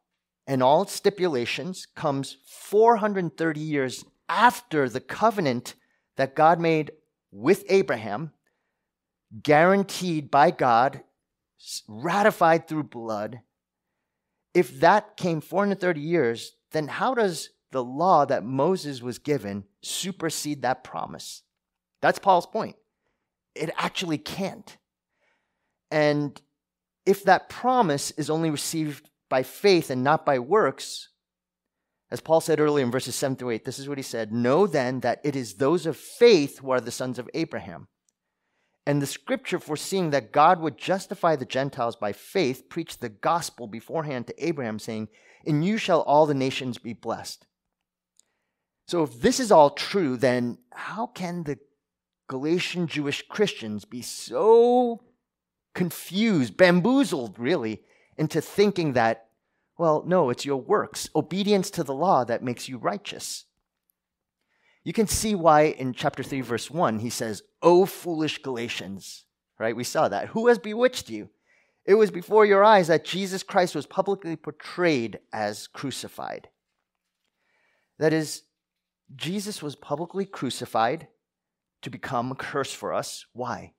and 0.48 0.62
all 0.62 0.84
its 0.84 0.94
stipulations 0.94 1.88
comes 1.96 2.38
430 2.46 3.60
years 3.60 4.06
after 4.30 4.88
the 4.88 5.02
covenant 5.02 5.76
that 6.18 6.36
God 6.36 6.60
made 6.60 6.92
with 7.32 7.64
Abraham, 7.70 8.32
guaranteed 9.42 10.30
by 10.30 10.52
God 10.52 11.02
ratified 11.88 12.68
through 12.68 12.84
blood, 12.84 13.42
if 14.54 14.80
that 14.80 15.18
came 15.18 15.42
430 15.42 16.02
years, 16.02 16.54
then 16.72 16.88
how 16.88 17.14
does 17.14 17.50
the 17.72 17.84
law 17.84 18.26
that 18.26 18.44
Moses 18.44 19.02
was 19.02 19.20
given 19.20 19.66
supersede 19.82 20.62
that 20.62 20.84
promise? 20.84 21.44
That's 22.02 22.20
Paul's 22.20 22.46
point. 22.46 22.76
It 23.56 23.70
actually 23.78 24.18
can't. 24.18 24.78
And 25.90 26.40
if 27.06 27.24
that 27.26 27.50
promise 27.50 28.12
is 28.12 28.30
only 28.30 28.50
received 28.50 29.10
by 29.30 29.44
faith 29.44 29.90
and 29.90 30.04
not 30.04 30.26
by 30.26 30.40
works, 30.40 31.10
as 32.10 32.20
Paul 32.20 32.42
said 32.42 32.60
earlier 32.60 32.86
in 32.86 32.92
verses 32.92 33.16
7 33.16 33.38
through 33.38 33.52
8, 33.52 33.66
this 33.66 33.80
is 33.80 33.88
what 33.88 33.98
he 33.98 34.04
said 34.04 34.34
Know 34.34 34.68
then 34.68 35.00
that 35.00 35.22
it 35.24 35.36
is 35.36 35.56
those 35.56 35.86
of 35.86 35.96
faith 35.96 36.60
who 36.60 36.72
are 36.72 36.82
the 36.82 36.92
sons 36.92 37.18
of 37.18 37.30
Abraham. 37.34 37.88
And 38.86 39.02
the 39.02 39.08
scripture, 39.08 39.60
foreseeing 39.60 40.10
that 40.10 40.32
God 40.32 40.60
would 40.60 40.78
justify 40.78 41.36
the 41.36 41.46
Gentiles 41.46 41.96
by 41.96 42.14
faith, 42.14 42.68
preached 42.68 43.00
the 43.00 43.10
gospel 43.10 43.68
beforehand 43.68 44.28
to 44.28 44.46
Abraham, 44.46 44.80
saying, 44.80 45.10
In 45.46 45.62
you 45.62 45.78
shall 45.78 46.02
all 46.02 46.26
the 46.26 46.34
nations 46.34 46.78
be 46.78 46.94
blessed. 46.94 47.46
So, 48.92 49.04
if 49.04 49.22
this 49.22 49.40
is 49.40 49.54
all 49.54 49.70
true, 49.70 50.18
then 50.18 50.58
how 50.74 51.08
can 51.08 51.44
the 51.44 51.58
Galatian 52.28 52.88
Jewish 52.88 53.26
Christians 53.30 53.86
be 53.86 54.02
so 54.02 55.02
confused, 55.74 56.58
bamboozled, 56.58 57.40
really, 57.40 57.84
into 58.18 58.42
thinking 58.42 58.92
that, 58.92 59.28
well, 59.78 60.04
no, 60.06 60.30
it's 60.30 60.46
your 60.46 60.60
works, 60.60 61.08
obedience 61.16 61.70
to 61.70 61.86
the 61.86 61.94
law 61.94 62.26
that 62.26 62.44
makes 62.44 62.68
you 62.68 62.78
righteous? 62.78 63.46
You 64.84 64.92
can 64.92 65.08
see 65.08 65.36
why 65.36 65.68
in 65.68 65.94
chapter 65.94 66.22
3, 66.22 66.42
verse 66.42 66.70
1, 66.70 67.00
he 67.00 67.10
says, 67.10 67.44
O 67.62 67.86
foolish 67.86 68.42
Galatians, 68.42 69.24
right? 69.58 69.74
We 69.74 69.86
saw 69.86 70.10
that. 70.10 70.28
Who 70.28 70.50
has 70.50 70.60
bewitched 70.60 71.10
you? 71.10 71.30
It 71.86 71.96
was 71.96 72.12
before 72.12 72.46
your 72.46 72.66
eyes 72.66 72.90
that 72.90 73.06
Jesus 73.06 73.42
Christ 73.42 73.74
was 73.74 73.86
publicly 73.86 74.36
portrayed 74.36 75.20
as 75.32 75.68
crucified. 75.68 76.50
That 77.98 78.12
is, 78.12 78.44
Jesus 79.16 79.62
was 79.62 79.76
publicly 79.76 80.26
crucified 80.26 81.08
to 81.82 81.90
become 81.90 82.32
a 82.32 82.36
curse 82.36 82.74
for 82.74 82.94
us. 82.94 83.26
Why? 83.34 83.74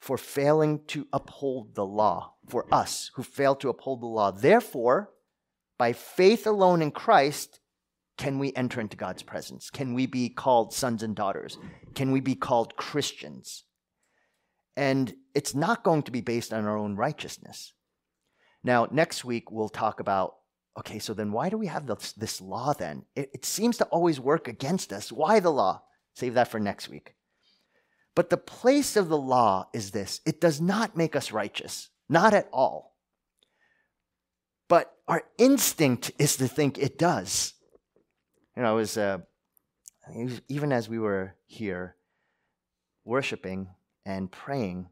For 0.00 0.18
failing 0.18 0.84
to 0.88 1.06
uphold 1.12 1.74
the 1.74 1.84
law, 1.84 2.34
for 2.48 2.66
us 2.72 3.10
who 3.14 3.22
failed 3.22 3.60
to 3.60 3.68
uphold 3.68 4.00
the 4.00 4.06
law. 4.06 4.30
Therefore, 4.30 5.10
by 5.78 5.92
faith 5.92 6.46
alone 6.46 6.82
in 6.82 6.90
Christ, 6.90 7.60
can 8.18 8.38
we 8.38 8.52
enter 8.54 8.80
into 8.80 8.96
God's 8.96 9.22
presence? 9.22 9.70
Can 9.70 9.94
we 9.94 10.06
be 10.06 10.28
called 10.28 10.74
sons 10.74 11.02
and 11.02 11.16
daughters? 11.16 11.58
Can 11.94 12.12
we 12.12 12.20
be 12.20 12.34
called 12.34 12.76
Christians? 12.76 13.64
And 14.76 15.14
it's 15.34 15.54
not 15.54 15.84
going 15.84 16.02
to 16.02 16.10
be 16.10 16.20
based 16.20 16.52
on 16.52 16.66
our 16.66 16.76
own 16.76 16.96
righteousness. 16.96 17.72
Now, 18.62 18.88
next 18.90 19.24
week, 19.24 19.50
we'll 19.50 19.70
talk 19.70 20.00
about 20.00 20.34
okay, 20.80 20.98
so 20.98 21.12
then 21.12 21.30
why 21.30 21.50
do 21.50 21.58
we 21.58 21.66
have 21.66 21.86
this, 21.86 22.12
this 22.12 22.40
law 22.40 22.72
then? 22.72 23.04
It, 23.14 23.30
it 23.34 23.44
seems 23.44 23.76
to 23.78 23.84
always 23.86 24.18
work 24.18 24.48
against 24.48 24.92
us. 24.92 25.12
Why 25.12 25.38
the 25.38 25.50
law? 25.50 25.82
Save 26.14 26.34
that 26.34 26.48
for 26.48 26.58
next 26.58 26.88
week. 26.88 27.14
But 28.14 28.30
the 28.30 28.36
place 28.36 28.96
of 28.96 29.08
the 29.08 29.18
law 29.18 29.68
is 29.72 29.90
this 29.90 30.20
it 30.26 30.40
does 30.40 30.60
not 30.60 30.96
make 30.96 31.14
us 31.14 31.32
righteous, 31.32 31.90
not 32.08 32.34
at 32.34 32.48
all. 32.52 32.96
But 34.68 34.92
our 35.06 35.22
instinct 35.38 36.12
is 36.18 36.36
to 36.36 36.48
think 36.48 36.78
it 36.78 36.98
does. 36.98 37.54
You 38.56 38.62
know, 38.62 38.70
I 38.70 38.72
was, 38.72 38.96
uh, 38.96 39.18
even 40.48 40.72
as 40.72 40.88
we 40.88 40.98
were 40.98 41.34
here 41.46 41.96
worshiping 43.04 43.68
and 44.04 44.30
praying, 44.30 44.88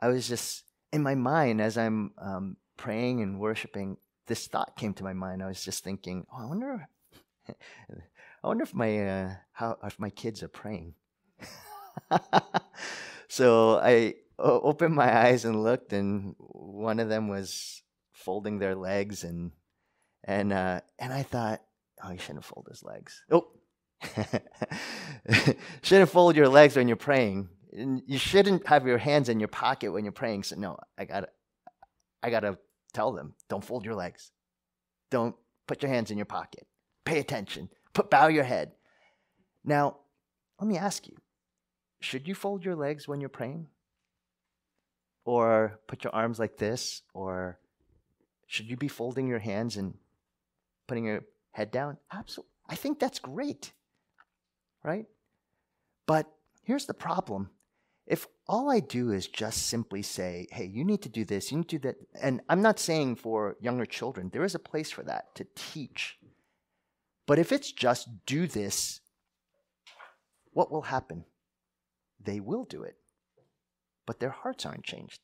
I 0.00 0.08
was 0.08 0.28
just 0.28 0.64
in 0.92 1.02
my 1.02 1.14
mind 1.14 1.60
as 1.60 1.76
I'm 1.76 2.12
um, 2.18 2.56
praying 2.76 3.20
and 3.20 3.40
worshiping, 3.40 3.96
this 4.26 4.46
thought 4.46 4.76
came 4.76 4.94
to 4.94 5.04
my 5.04 5.12
mind. 5.12 5.42
I 5.42 5.46
was 5.46 5.64
just 5.64 5.84
thinking, 5.84 6.26
oh, 6.32 6.42
I 6.42 6.46
wonder, 6.46 6.88
I 7.48 8.46
wonder 8.46 8.64
if 8.64 8.74
my 8.74 9.08
uh, 9.08 9.30
how 9.52 9.78
if 9.84 9.98
my 9.98 10.10
kids 10.10 10.42
are 10.42 10.48
praying. 10.48 10.94
so 13.28 13.78
I 13.78 14.14
opened 14.38 14.94
my 14.94 15.16
eyes 15.16 15.44
and 15.44 15.62
looked, 15.62 15.92
and 15.92 16.34
one 16.38 17.00
of 17.00 17.08
them 17.08 17.28
was 17.28 17.82
folding 18.12 18.58
their 18.58 18.74
legs, 18.74 19.24
and 19.24 19.52
and 20.24 20.52
uh, 20.52 20.80
and 20.98 21.12
I 21.12 21.22
thought, 21.22 21.62
oh, 22.02 22.10
you 22.10 22.18
shouldn't 22.18 22.44
fold 22.44 22.66
his 22.68 22.82
legs. 22.82 23.22
Oh, 23.30 23.48
shouldn't 25.82 26.10
fold 26.10 26.36
your 26.36 26.48
legs 26.48 26.76
when 26.76 26.88
you're 26.88 26.96
praying. 26.96 27.48
You 27.72 28.18
shouldn't 28.18 28.66
have 28.66 28.86
your 28.86 28.98
hands 28.98 29.28
in 29.28 29.38
your 29.38 29.48
pocket 29.48 29.92
when 29.92 30.04
you're 30.04 30.12
praying. 30.12 30.44
So 30.44 30.56
no, 30.56 30.78
I 30.96 31.04
gotta, 31.04 31.28
I 32.22 32.30
gotta 32.30 32.58
tell 32.96 33.12
them, 33.12 33.34
don't 33.48 33.64
fold 33.64 33.84
your 33.84 33.94
legs. 33.94 34.32
Don't 35.10 35.36
put 35.66 35.82
your 35.82 35.90
hands 35.90 36.10
in 36.10 36.18
your 36.18 36.26
pocket. 36.26 36.66
Pay 37.04 37.20
attention. 37.20 37.68
Put 37.92 38.10
bow 38.10 38.26
your 38.28 38.44
head. 38.44 38.72
Now, 39.64 39.98
let 40.60 40.68
me 40.68 40.78
ask 40.78 41.06
you, 41.06 41.16
should 42.00 42.26
you 42.26 42.34
fold 42.34 42.64
your 42.64 42.74
legs 42.74 43.06
when 43.06 43.20
you're 43.20 43.28
praying? 43.28 43.66
Or 45.24 45.80
put 45.86 46.04
your 46.04 46.14
arms 46.14 46.38
like 46.38 46.56
this? 46.56 47.02
Or 47.14 47.58
should 48.46 48.70
you 48.70 48.76
be 48.76 48.88
folding 48.88 49.28
your 49.28 49.40
hands 49.40 49.76
and 49.76 49.94
putting 50.86 51.04
your 51.04 51.24
head 51.52 51.70
down? 51.70 51.98
Absolutely. 52.12 52.50
I 52.68 52.74
think 52.76 52.98
that's 52.98 53.18
great 53.18 53.72
right? 54.86 55.06
But 56.06 56.32
here's 56.62 56.86
the 56.86 56.94
problem. 56.94 57.50
If 58.06 58.28
all 58.46 58.70
I 58.70 58.80
do 58.80 59.10
is 59.10 59.26
just 59.26 59.66
simply 59.66 60.02
say, 60.02 60.46
hey, 60.52 60.64
you 60.64 60.84
need 60.84 61.02
to 61.02 61.08
do 61.08 61.24
this, 61.24 61.50
you 61.50 61.58
need 61.58 61.68
to 61.68 61.78
do 61.78 61.88
that, 61.88 61.96
and 62.20 62.40
I'm 62.48 62.62
not 62.62 62.78
saying 62.78 63.16
for 63.16 63.56
younger 63.60 63.86
children, 63.86 64.30
there 64.32 64.44
is 64.44 64.54
a 64.54 64.60
place 64.60 64.90
for 64.90 65.02
that 65.04 65.34
to 65.34 65.46
teach. 65.56 66.16
But 67.26 67.40
if 67.40 67.50
it's 67.50 67.72
just 67.72 68.08
do 68.24 68.46
this, 68.46 69.00
what 70.52 70.70
will 70.70 70.82
happen? 70.82 71.24
They 72.22 72.38
will 72.38 72.64
do 72.64 72.82
it, 72.82 72.96
but 74.06 74.20
their 74.20 74.30
hearts 74.30 74.64
aren't 74.64 74.84
changed. 74.84 75.20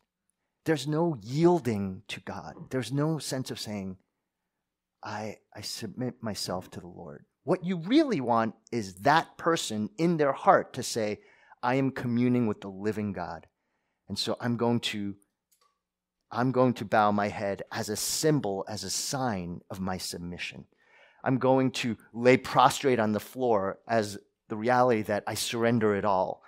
There's 0.64 0.86
no 0.86 1.16
yielding 1.22 2.02
to 2.08 2.20
God. 2.20 2.54
There's 2.70 2.92
no 2.92 3.18
sense 3.18 3.50
of 3.50 3.60
saying, 3.60 3.96
I, 5.02 5.38
I 5.54 5.60
submit 5.60 6.22
myself 6.22 6.70
to 6.72 6.80
the 6.80 6.86
Lord. 6.86 7.24
What 7.44 7.64
you 7.64 7.78
really 7.78 8.20
want 8.20 8.54
is 8.70 8.94
that 8.96 9.36
person 9.36 9.90
in 9.98 10.16
their 10.16 10.32
heart 10.32 10.74
to 10.74 10.82
say, 10.82 11.20
I 11.62 11.76
am 11.76 11.90
communing 11.90 12.46
with 12.46 12.60
the 12.60 12.68
living 12.68 13.12
God. 13.12 13.46
And 14.08 14.18
so 14.18 14.36
I'm 14.40 14.56
going 14.56 14.80
to 14.80 15.14
I'm 16.34 16.50
going 16.50 16.72
to 16.74 16.86
bow 16.86 17.12
my 17.12 17.28
head 17.28 17.62
as 17.70 17.90
a 17.90 17.96
symbol, 17.96 18.64
as 18.66 18.84
a 18.84 18.90
sign 18.90 19.60
of 19.68 19.80
my 19.80 19.98
submission. 19.98 20.64
I'm 21.22 21.36
going 21.36 21.72
to 21.72 21.96
lay 22.14 22.38
prostrate 22.38 22.98
on 22.98 23.12
the 23.12 23.20
floor 23.20 23.78
as 23.86 24.18
the 24.48 24.56
reality 24.56 25.02
that 25.02 25.24
I 25.26 25.34
surrender 25.34 25.94
it 25.94 26.06
all. 26.06 26.42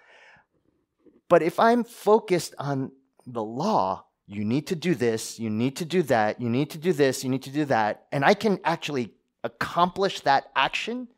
But 1.28 1.42
if 1.42 1.61
I'm 1.61 1.85
focused 1.85 2.54
on 2.59 2.92
the 3.26 3.42
law, 3.42 4.07
you 4.27 4.44
need 4.44 4.66
to 4.68 4.77
do 4.77 4.94
this, 4.94 5.38
you 5.38 5.50
need 5.50 5.77
to 5.77 5.85
do 5.85 6.03
that, 6.05 6.40
you 6.40 6.48
need 6.48 6.70
to 6.70 6.79
do 6.79 6.92
this, 6.92 7.22
you 7.22 7.31
need 7.31 7.42
to 7.42 7.50
do 7.50 7.66
that, 7.66 8.07
and 8.11 8.24
I 8.24 8.35
can 8.35 8.59
actually 8.64 9.12
accomplish 9.42 10.20
that 10.20 10.50
action 10.57 11.09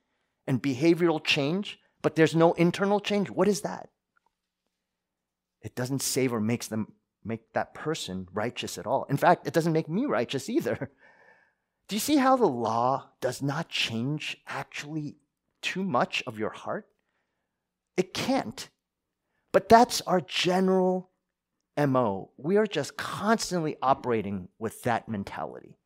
and 0.46 0.60
behavioral 0.60 1.22
change, 1.22 1.78
but 2.02 2.16
there's 2.16 2.34
no 2.34 2.52
internal 2.54 3.00
change, 3.00 3.30
what 3.30 3.48
is 3.48 3.62
that? 3.62 3.88
It 5.62 5.74
doesn't 5.74 6.02
save 6.02 6.32
or 6.32 6.40
makes 6.40 6.68
them 6.68 6.92
make 7.24 7.52
that 7.52 7.74
person 7.74 8.28
righteous 8.32 8.78
at 8.78 8.86
all. 8.86 9.04
In 9.10 9.16
fact, 9.16 9.46
it 9.46 9.52
doesn't 9.52 9.72
make 9.72 9.88
me 9.88 10.06
righteous 10.06 10.48
either. 10.48 10.90
Do 11.88 11.96
you 11.96 12.00
see 12.00 12.16
how 12.16 12.36
the 12.36 12.46
law 12.46 13.10
does 13.20 13.42
not 13.42 13.68
change 13.68 14.36
actually 14.46 15.16
too 15.62 15.82
much 15.82 16.22
of 16.26 16.38
your 16.38 16.50
heart? 16.50 16.86
It 17.96 18.12
can't. 18.12 18.68
But 19.52 19.68
that's 19.68 20.00
our 20.02 20.20
general 20.20 21.10
MO. 21.76 22.30
We 22.36 22.56
are 22.56 22.66
just 22.66 22.96
constantly 22.96 23.76
operating 23.80 24.48
with 24.58 24.82
that 24.82 25.08
mentality. 25.08 25.78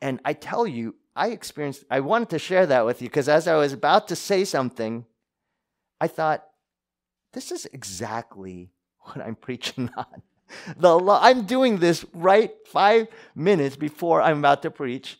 And 0.00 0.20
I 0.24 0.32
tell 0.32 0.66
you, 0.66 0.94
I 1.16 1.28
experienced, 1.30 1.84
I 1.90 2.00
wanted 2.00 2.30
to 2.30 2.38
share 2.38 2.66
that 2.66 2.86
with 2.86 3.02
you 3.02 3.08
because 3.08 3.28
as 3.28 3.48
I 3.48 3.56
was 3.56 3.72
about 3.72 4.08
to 4.08 4.16
say 4.16 4.44
something, 4.44 5.04
I 6.00 6.06
thought, 6.06 6.44
this 7.32 7.50
is 7.52 7.66
exactly 7.66 8.70
what 9.00 9.20
I'm 9.20 9.34
preaching 9.40 9.90
on. 9.96 10.22
The 10.78 10.98
I'm 10.98 11.44
doing 11.44 11.78
this 11.78 12.06
right 12.14 12.52
five 12.66 13.08
minutes 13.34 13.76
before 13.76 14.22
I'm 14.22 14.38
about 14.38 14.62
to 14.62 14.70
preach. 14.70 15.18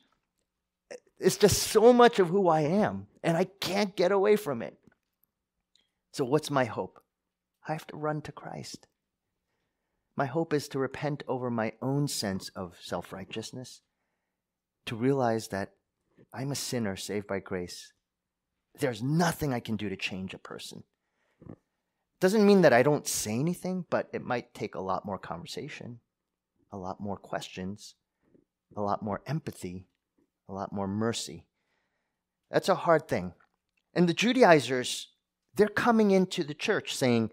It's 1.20 1.36
just 1.36 1.64
so 1.64 1.92
much 1.92 2.18
of 2.18 2.28
who 2.28 2.48
I 2.48 2.62
am, 2.62 3.08
and 3.22 3.36
I 3.36 3.44
can't 3.44 3.94
get 3.94 4.10
away 4.10 4.36
from 4.36 4.62
it. 4.62 4.78
So, 6.12 6.24
what's 6.24 6.50
my 6.50 6.64
hope? 6.64 7.02
I 7.66 7.72
have 7.72 7.86
to 7.88 7.96
run 7.96 8.22
to 8.22 8.32
Christ. 8.32 8.86
My 10.16 10.26
hope 10.26 10.52
is 10.52 10.66
to 10.68 10.78
repent 10.78 11.22
over 11.28 11.50
my 11.50 11.74
own 11.82 12.08
sense 12.08 12.48
of 12.56 12.76
self 12.80 13.12
righteousness, 13.12 13.82
to 14.86 14.96
realize 14.96 15.48
that 15.48 15.72
I'm 16.32 16.50
a 16.50 16.56
sinner 16.56 16.96
saved 16.96 17.26
by 17.26 17.40
grace. 17.40 17.92
There's 18.78 19.02
nothing 19.02 19.52
I 19.52 19.60
can 19.60 19.76
do 19.76 19.88
to 19.88 19.96
change 19.96 20.34
a 20.34 20.38
person. 20.38 20.84
Doesn't 22.20 22.46
mean 22.46 22.62
that 22.62 22.72
I 22.72 22.82
don't 22.82 23.06
say 23.06 23.38
anything, 23.38 23.84
but 23.90 24.08
it 24.12 24.24
might 24.24 24.52
take 24.52 24.74
a 24.74 24.80
lot 24.80 25.06
more 25.06 25.18
conversation, 25.18 26.00
a 26.72 26.76
lot 26.76 27.00
more 27.00 27.16
questions, 27.16 27.94
a 28.76 28.80
lot 28.80 29.02
more 29.02 29.22
empathy, 29.26 29.86
a 30.48 30.52
lot 30.52 30.72
more 30.72 30.88
mercy. 30.88 31.44
That's 32.50 32.68
a 32.68 32.74
hard 32.74 33.06
thing. 33.06 33.34
And 33.94 34.08
the 34.08 34.14
Judaizers, 34.14 35.08
they're 35.54 35.68
coming 35.68 36.10
into 36.10 36.42
the 36.42 36.54
church 36.54 36.94
saying, 36.94 37.30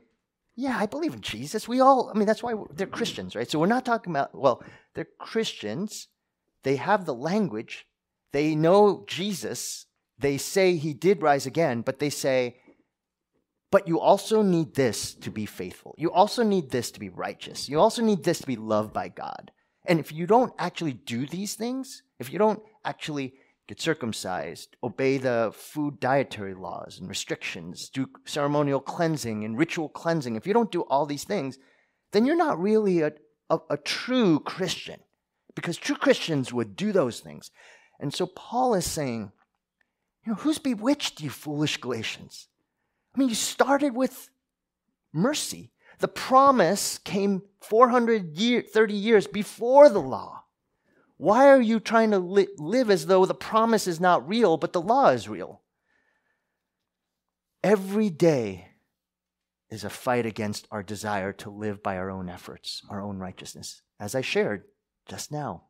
Yeah, 0.56 0.78
I 0.78 0.86
believe 0.86 1.14
in 1.14 1.22
Jesus. 1.22 1.68
We 1.68 1.80
all, 1.80 2.12
I 2.14 2.18
mean, 2.18 2.28
that's 2.28 2.44
why 2.44 2.54
they're 2.72 2.88
Christians, 2.88 3.36
right? 3.36 3.50
So 3.50 3.60
we're 3.60 3.66
not 3.66 3.86
talking 3.86 4.12
about, 4.12 4.36
well, 4.36 4.64
they're 4.94 5.08
Christians. 5.20 6.08
They 6.64 6.76
have 6.78 7.06
the 7.06 7.14
language, 7.14 7.88
they 8.32 8.56
know 8.56 9.04
Jesus. 9.08 9.86
They 10.18 10.38
say 10.38 10.76
he 10.76 10.94
did 10.94 11.22
rise 11.22 11.46
again, 11.46 11.82
but 11.82 12.00
they 12.00 12.10
say, 12.10 12.58
but 13.72 13.88
you 13.88 14.00
also 14.00 14.42
need 14.42 14.76
this 14.76 15.14
to 15.16 15.30
be 15.30 15.46
faithful. 15.46 15.96
You 15.98 16.12
also 16.12 16.44
need 16.44 16.70
this 16.70 16.92
to 16.92 17.00
be 17.00 17.10
righteous. 17.10 17.68
You 17.68 17.80
also 17.80 18.02
need 18.02 18.24
this 18.24 18.40
to 18.40 18.48
be 18.48 18.56
loved 18.56 18.94
by 18.94 19.10
God. 19.10 19.52
And 19.86 20.00
if 20.00 20.12
you 20.12 20.26
don't 20.26 20.54
actually 20.58 20.94
do 20.94 21.26
these 21.26 21.56
things, 21.56 22.02
if 22.20 22.32
you 22.32 22.40
don't 22.40 22.62
actually 22.86 23.34
get 23.68 23.82
circumcised, 23.82 24.78
obey 24.84 25.18
the 25.18 25.52
food 25.54 26.00
dietary 26.00 26.54
laws 26.54 27.00
and 27.00 27.10
restrictions, 27.10 27.90
do 27.90 28.08
ceremonial 28.26 28.80
cleansing 28.80 29.44
and 29.44 29.58
ritual 29.58 29.90
cleansing, 29.90 30.36
if 30.36 30.48
you 30.48 30.54
don't 30.54 30.72
do 30.72 30.84
all 30.84 31.06
these 31.06 31.24
things, 31.24 31.58
then 32.14 32.26
you're 32.26 32.36
not 32.36 32.62
really 32.62 33.02
a, 33.02 33.12
a, 33.50 33.60
a 33.72 33.78
true 33.78 34.40
Christian. 34.40 35.00
Because 35.56 35.78
true 35.78 35.96
Christians 35.96 36.54
would 36.54 36.76
do 36.76 36.92
those 36.92 37.20
things. 37.20 37.50
And 38.00 38.14
so 38.14 38.28
Paul 38.28 38.74
is 38.76 38.86
saying, 38.86 39.32
you 40.26 40.32
know, 40.32 40.38
who's 40.40 40.60
bewitched 40.60 41.22
you, 41.22 41.30
foolish 41.30 41.78
Galatians? 41.78 42.48
I 43.16 43.20
mean, 43.20 43.30
you 43.30 43.36
started 43.36 43.96
with 43.96 44.30
mercy. 45.14 45.72
The 46.00 46.08
promise 46.08 46.98
came 46.98 47.44
430 47.62 48.94
years 48.94 49.28
before 49.28 49.90
the 49.90 50.02
law. 50.02 50.44
Why 51.18 51.48
are 51.48 51.62
you 51.62 51.80
trying 51.80 52.12
to 52.12 52.20
li- 52.20 52.48
live 52.58 52.90
as 52.90 53.06
though 53.06 53.26
the 53.26 53.34
promise 53.34 53.88
is 53.88 54.02
not 54.02 54.28
real, 54.28 54.58
but 54.58 54.74
the 54.74 54.82
law 54.82 55.10
is 55.10 55.30
real? 55.30 55.62
Every 57.64 58.10
day 58.10 58.68
is 59.70 59.84
a 59.84 59.90
fight 59.90 60.26
against 60.26 60.68
our 60.72 60.84
desire 60.84 61.32
to 61.34 61.50
live 61.50 61.82
by 61.82 61.98
our 61.98 62.10
own 62.10 62.30
efforts, 62.30 62.82
our 62.90 63.02
own 63.02 63.18
righteousness. 63.18 63.82
As 64.00 64.14
I 64.14 64.22
shared 64.22 64.66
just 65.08 65.32
now, 65.32 65.64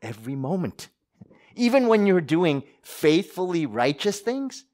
every 0.00 0.36
moment. 0.36 0.88
Even 1.54 1.88
when 1.88 2.06
you're 2.06 2.20
doing 2.20 2.62
faithfully 2.82 3.66
righteous 3.66 4.20
things, 4.20 4.64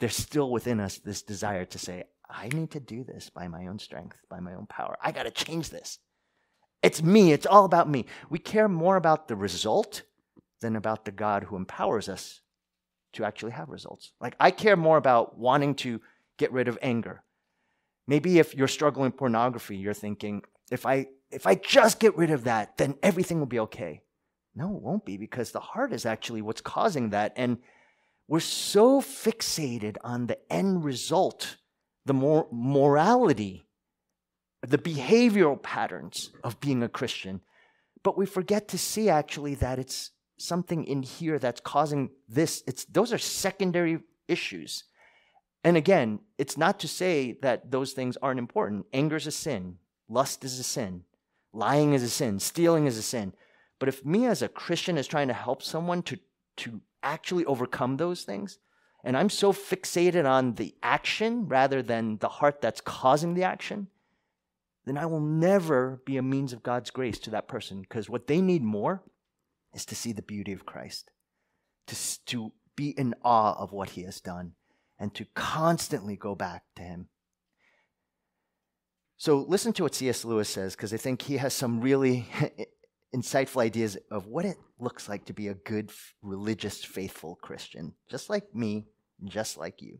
there's 0.00 0.16
still 0.16 0.50
within 0.50 0.80
us 0.80 0.98
this 0.98 1.22
desire 1.22 1.64
to 1.66 1.78
say, 1.78 2.04
I 2.28 2.48
need 2.48 2.70
to 2.72 2.80
do 2.80 3.04
this 3.04 3.30
by 3.30 3.48
my 3.48 3.66
own 3.66 3.78
strength, 3.78 4.16
by 4.28 4.40
my 4.40 4.54
own 4.54 4.66
power. 4.66 4.96
I 5.02 5.12
got 5.12 5.24
to 5.24 5.30
change 5.30 5.70
this. 5.70 5.98
It's 6.82 7.02
me. 7.02 7.32
It's 7.32 7.46
all 7.46 7.64
about 7.64 7.88
me. 7.88 8.06
We 8.28 8.38
care 8.38 8.68
more 8.68 8.96
about 8.96 9.28
the 9.28 9.36
result 9.36 10.02
than 10.60 10.76
about 10.76 11.04
the 11.04 11.12
God 11.12 11.44
who 11.44 11.56
empowers 11.56 12.08
us 12.08 12.40
to 13.12 13.24
actually 13.24 13.52
have 13.52 13.68
results. 13.68 14.12
Like, 14.20 14.34
I 14.40 14.50
care 14.50 14.76
more 14.76 14.96
about 14.96 15.38
wanting 15.38 15.74
to 15.76 16.00
get 16.38 16.52
rid 16.52 16.68
of 16.68 16.78
anger. 16.82 17.22
Maybe 18.06 18.38
if 18.38 18.54
you're 18.54 18.68
struggling 18.68 19.10
with 19.10 19.16
pornography, 19.16 19.76
you're 19.76 19.94
thinking, 19.94 20.42
if 20.70 20.86
I 20.86 21.06
if 21.30 21.46
I 21.46 21.54
just 21.54 21.98
get 21.98 22.16
rid 22.16 22.30
of 22.30 22.44
that, 22.44 22.76
then 22.76 22.96
everything 23.02 23.38
will 23.38 23.46
be 23.46 23.60
okay. 23.60 24.02
No, 24.54 24.76
it 24.76 24.82
won't 24.82 25.04
be 25.04 25.16
because 25.16 25.50
the 25.50 25.60
heart 25.60 25.92
is 25.92 26.04
actually 26.04 26.42
what's 26.42 26.60
causing 26.60 27.10
that. 27.10 27.32
And 27.36 27.58
we're 28.28 28.40
so 28.40 29.00
fixated 29.00 29.96
on 30.04 30.26
the 30.26 30.38
end 30.52 30.84
result, 30.84 31.56
the 32.04 32.14
mor- 32.14 32.48
morality, 32.50 33.66
the 34.66 34.78
behavioral 34.78 35.60
patterns 35.60 36.30
of 36.44 36.60
being 36.60 36.82
a 36.82 36.88
Christian, 36.88 37.40
but 38.02 38.18
we 38.18 38.26
forget 38.26 38.68
to 38.68 38.78
see 38.78 39.08
actually 39.08 39.54
that 39.56 39.78
it's 39.78 40.10
something 40.38 40.84
in 40.84 41.02
here 41.02 41.38
that's 41.38 41.60
causing 41.60 42.10
this. 42.28 42.62
It's 42.66 42.84
those 42.84 43.12
are 43.12 43.18
secondary 43.18 44.00
issues. 44.28 44.84
And 45.64 45.76
again, 45.76 46.20
it's 46.38 46.56
not 46.56 46.80
to 46.80 46.88
say 46.88 47.38
that 47.42 47.70
those 47.70 47.92
things 47.92 48.16
aren't 48.20 48.40
important. 48.40 48.86
Anger 48.92 49.16
is 49.16 49.26
a 49.26 49.30
sin, 49.30 49.78
lust 50.08 50.44
is 50.44 50.58
a 50.58 50.64
sin, 50.64 51.04
lying 51.52 51.92
is 51.92 52.02
a 52.02 52.08
sin, 52.08 52.40
stealing 52.40 52.86
is 52.86 52.98
a 52.98 53.02
sin. 53.02 53.34
But 53.82 53.88
if 53.88 54.06
me 54.06 54.26
as 54.26 54.42
a 54.42 54.48
Christian 54.48 54.96
is 54.96 55.08
trying 55.08 55.26
to 55.26 55.34
help 55.34 55.60
someone 55.60 56.04
to, 56.04 56.16
to 56.58 56.82
actually 57.02 57.44
overcome 57.46 57.96
those 57.96 58.22
things, 58.22 58.60
and 59.02 59.16
I'm 59.16 59.28
so 59.28 59.52
fixated 59.52 60.24
on 60.24 60.54
the 60.54 60.76
action 60.84 61.48
rather 61.48 61.82
than 61.82 62.18
the 62.18 62.28
heart 62.28 62.60
that's 62.60 62.80
causing 62.80 63.34
the 63.34 63.42
action, 63.42 63.88
then 64.86 64.96
I 64.96 65.06
will 65.06 65.18
never 65.18 66.00
be 66.06 66.16
a 66.16 66.22
means 66.22 66.52
of 66.52 66.62
God's 66.62 66.92
grace 66.92 67.18
to 67.18 67.30
that 67.30 67.48
person 67.48 67.80
because 67.80 68.08
what 68.08 68.28
they 68.28 68.40
need 68.40 68.62
more 68.62 69.02
is 69.74 69.84
to 69.86 69.96
see 69.96 70.12
the 70.12 70.22
beauty 70.22 70.52
of 70.52 70.64
Christ, 70.64 71.10
to, 71.88 72.24
to 72.26 72.52
be 72.76 72.90
in 72.90 73.16
awe 73.24 73.60
of 73.60 73.72
what 73.72 73.90
he 73.90 74.04
has 74.04 74.20
done, 74.20 74.52
and 74.96 75.12
to 75.16 75.26
constantly 75.34 76.14
go 76.14 76.36
back 76.36 76.62
to 76.76 76.82
him. 76.82 77.08
So 79.16 79.38
listen 79.38 79.72
to 79.72 79.82
what 79.82 79.96
C.S. 79.96 80.24
Lewis 80.24 80.48
says 80.48 80.76
because 80.76 80.94
I 80.94 80.98
think 80.98 81.22
he 81.22 81.38
has 81.38 81.52
some 81.52 81.80
really 81.80 82.28
insightful 83.14 83.62
ideas 83.62 83.96
of 84.10 84.26
what 84.26 84.44
it 84.44 84.56
looks 84.78 85.08
like 85.08 85.26
to 85.26 85.32
be 85.32 85.48
a 85.48 85.54
good, 85.54 85.90
religious, 86.22 86.82
faithful 86.84 87.36
Christian, 87.42 87.94
just 88.08 88.30
like 88.30 88.54
me, 88.54 88.86
just 89.24 89.56
like 89.58 89.82
you. 89.82 89.98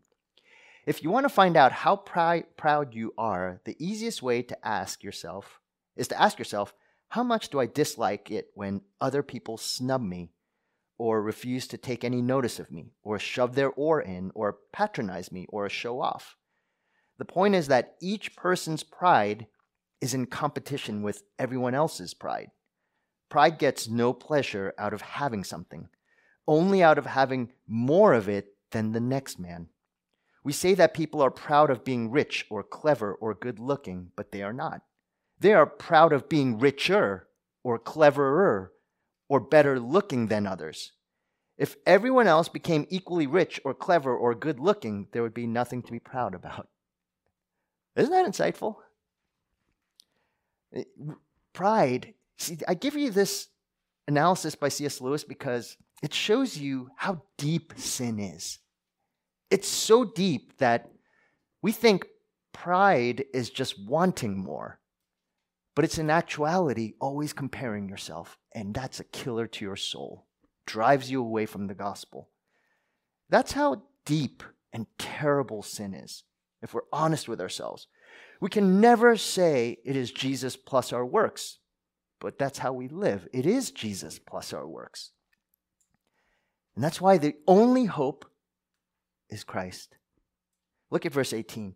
If 0.87 1.03
you 1.03 1.11
want 1.11 1.25
to 1.25 1.29
find 1.29 1.57
out 1.57 1.73
how 1.73 1.97
pr- 1.97 2.47
proud 2.57 2.95
you 2.95 3.15
are, 3.17 3.61
the 3.65 3.77
easiest 3.79 4.23
way 4.23 4.43
to 4.43 4.67
ask 4.67 5.05
yourself 5.05 5.61
is 5.95 6.09
to 6.09 6.21
ask 6.21 6.39
yourself, 6.39 6.75
how 7.09 7.23
much 7.23 7.51
do 7.51 7.61
I 7.61 7.67
dislike 7.67 8.31
it 8.31 8.49
when 8.55 8.81
other 9.01 9.23
people 9.23 9.59
snub 9.59 10.03
me, 10.03 10.31
or 10.99 11.23
refuse 11.23 11.67
to 11.69 11.77
take 11.77 12.05
any 12.05 12.23
notice 12.23 12.59
of 12.59 12.73
me, 12.73 12.93
or 13.03 13.19
shove 13.19 13.55
their 13.55 13.71
oar 13.71 14.01
in, 14.01 14.33
or 14.35 14.59
patronize 14.73 15.31
me, 15.31 15.47
or 15.51 15.69
show 15.69 16.01
off? 16.01 16.37
The 17.19 17.25
point 17.27 17.55
is 17.55 17.69
that 17.69 17.97
each 18.01 18.35
person's 18.35 18.83
pride 18.83 19.47
is 20.01 20.15
in 20.15 20.27
competition 20.27 21.03
with 21.03 21.23
everyone 21.39 21.75
else's 21.75 22.15
pride. 22.15 22.51
Pride 23.33 23.59
gets 23.59 23.89
no 23.89 24.13
pleasure 24.13 24.75
out 24.77 24.93
of 24.93 25.01
having 25.01 25.43
something, 25.43 25.89
only 26.47 26.83
out 26.83 26.99
of 26.99 27.07
having 27.07 27.51
more 27.67 28.13
of 28.13 28.29
it 28.29 28.59
than 28.73 28.93
the 28.93 29.01
next 29.01 29.39
man. 29.39 29.69
We 30.45 30.53
say 30.53 30.75
that 30.75 30.93
people 30.93 31.23
are 31.23 31.31
proud 31.31 31.71
of 31.71 31.83
being 31.83 32.11
rich 32.11 32.45
or 32.51 32.63
clever 32.63 33.15
or 33.15 33.33
good 33.33 33.59
looking, 33.59 34.13
but 34.17 34.33
they 34.33 34.43
are 34.43 34.53
not. 34.53 34.83
They 35.41 35.55
are 35.55 35.65
proud 35.65 36.13
of 36.13 36.29
being 36.29 36.59
richer 36.59 37.27
or 37.63 37.79
cleverer 37.79 38.71
or 39.31 39.41
better 39.41 39.81
looking 39.81 40.27
than 40.27 40.47
others. 40.47 40.93
If 41.57 41.77
everyone 41.87 42.27
else 42.27 42.51
became 42.51 42.87
equally 42.91 43.27
rich 43.27 43.59
or 43.65 43.73
clever 43.73 44.15
or 44.15 44.35
good 44.35 44.61
looking, 44.61 45.07
there 45.13 45.23
would 45.23 45.33
be 45.33 45.47
nothing 45.47 45.83
to 45.85 45.91
be 45.91 45.99
proud 45.99 46.35
about. 46.35 46.69
Isn't 47.97 48.13
that 48.13 48.31
insightful? 48.31 48.77
Eh, 50.75 50.85
pride. 51.55 52.13
See, 52.43 52.59
I 52.67 52.75
give 52.75 52.97
you 52.97 53.11
this 53.11 53.47
analysis 54.09 54.57
by 54.57 54.69
C.S. 54.69 55.01
Lewis 55.01 55.23
because 55.23 55.77
it 56.03 56.13
shows 56.13 56.59
you 56.59 56.89
how 56.97 57.23
deep 57.39 57.73
sin 57.77 58.19
is. 58.19 58.59
It's 59.49 59.69
so 59.69 60.05
deep 60.05 60.59
that 60.59 60.91
we 61.63 61.71
think 61.71 62.07
pride 62.53 63.25
is 63.33 63.49
just 63.49 63.87
wanting 63.87 64.37
more. 64.37 64.81
But 65.77 65.85
it's 65.85 65.99
in 65.99 66.11
actuality 66.11 66.95
always 67.01 67.33
comparing 67.33 67.89
yourself, 67.89 68.37
and 68.53 68.75
that's 68.75 68.99
a 68.99 69.05
killer 69.05 69.47
to 69.47 69.65
your 69.65 69.77
soul. 69.77 70.27
Drives 70.67 71.11
you 71.11 71.21
away 71.21 71.47
from 71.47 71.69
the 71.69 71.75
gospel. 71.75 72.29
That's 73.31 73.53
how 73.53 73.83
deep 74.05 74.43
and 74.73 74.87
terrible 74.99 75.63
sin 75.63 75.95
is, 75.95 76.25
if 76.61 76.75
we're 76.75 76.83
honest 76.93 77.29
with 77.29 77.41
ourselves. 77.41 77.87
We 78.41 78.51
can 78.51 78.81
never 78.81 79.17
say 79.17 79.79
it 79.85 79.95
is 79.95 80.11
Jesus 80.11 80.57
plus 80.57 80.93
our 80.93 81.07
works, 81.07 81.59
but 82.23 82.39
that's 82.39 82.59
how 82.59 82.73
we 82.73 82.87
live. 82.87 83.27
It 83.33 83.47
is 83.47 83.73
Jesus 83.73 84.21
plus 84.21 84.53
our 84.53 84.67
works. 84.67 85.11
And 86.77 86.85
that's 86.85 87.01
why 87.01 87.19
the 87.19 87.35
only 87.49 87.85
hope 87.85 88.25
is 89.29 89.43
Christ. 89.43 89.97
Look 90.89 91.05
at 91.05 91.13
verse 91.13 91.33
18. 91.33 91.75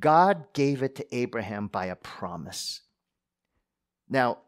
God 0.00 0.46
gave 0.52 0.82
it 0.82 0.96
to 0.96 1.16
Abraham 1.16 1.68
by 1.68 1.86
a 1.86 1.94
promise. 1.94 2.80
Now, 4.08 4.38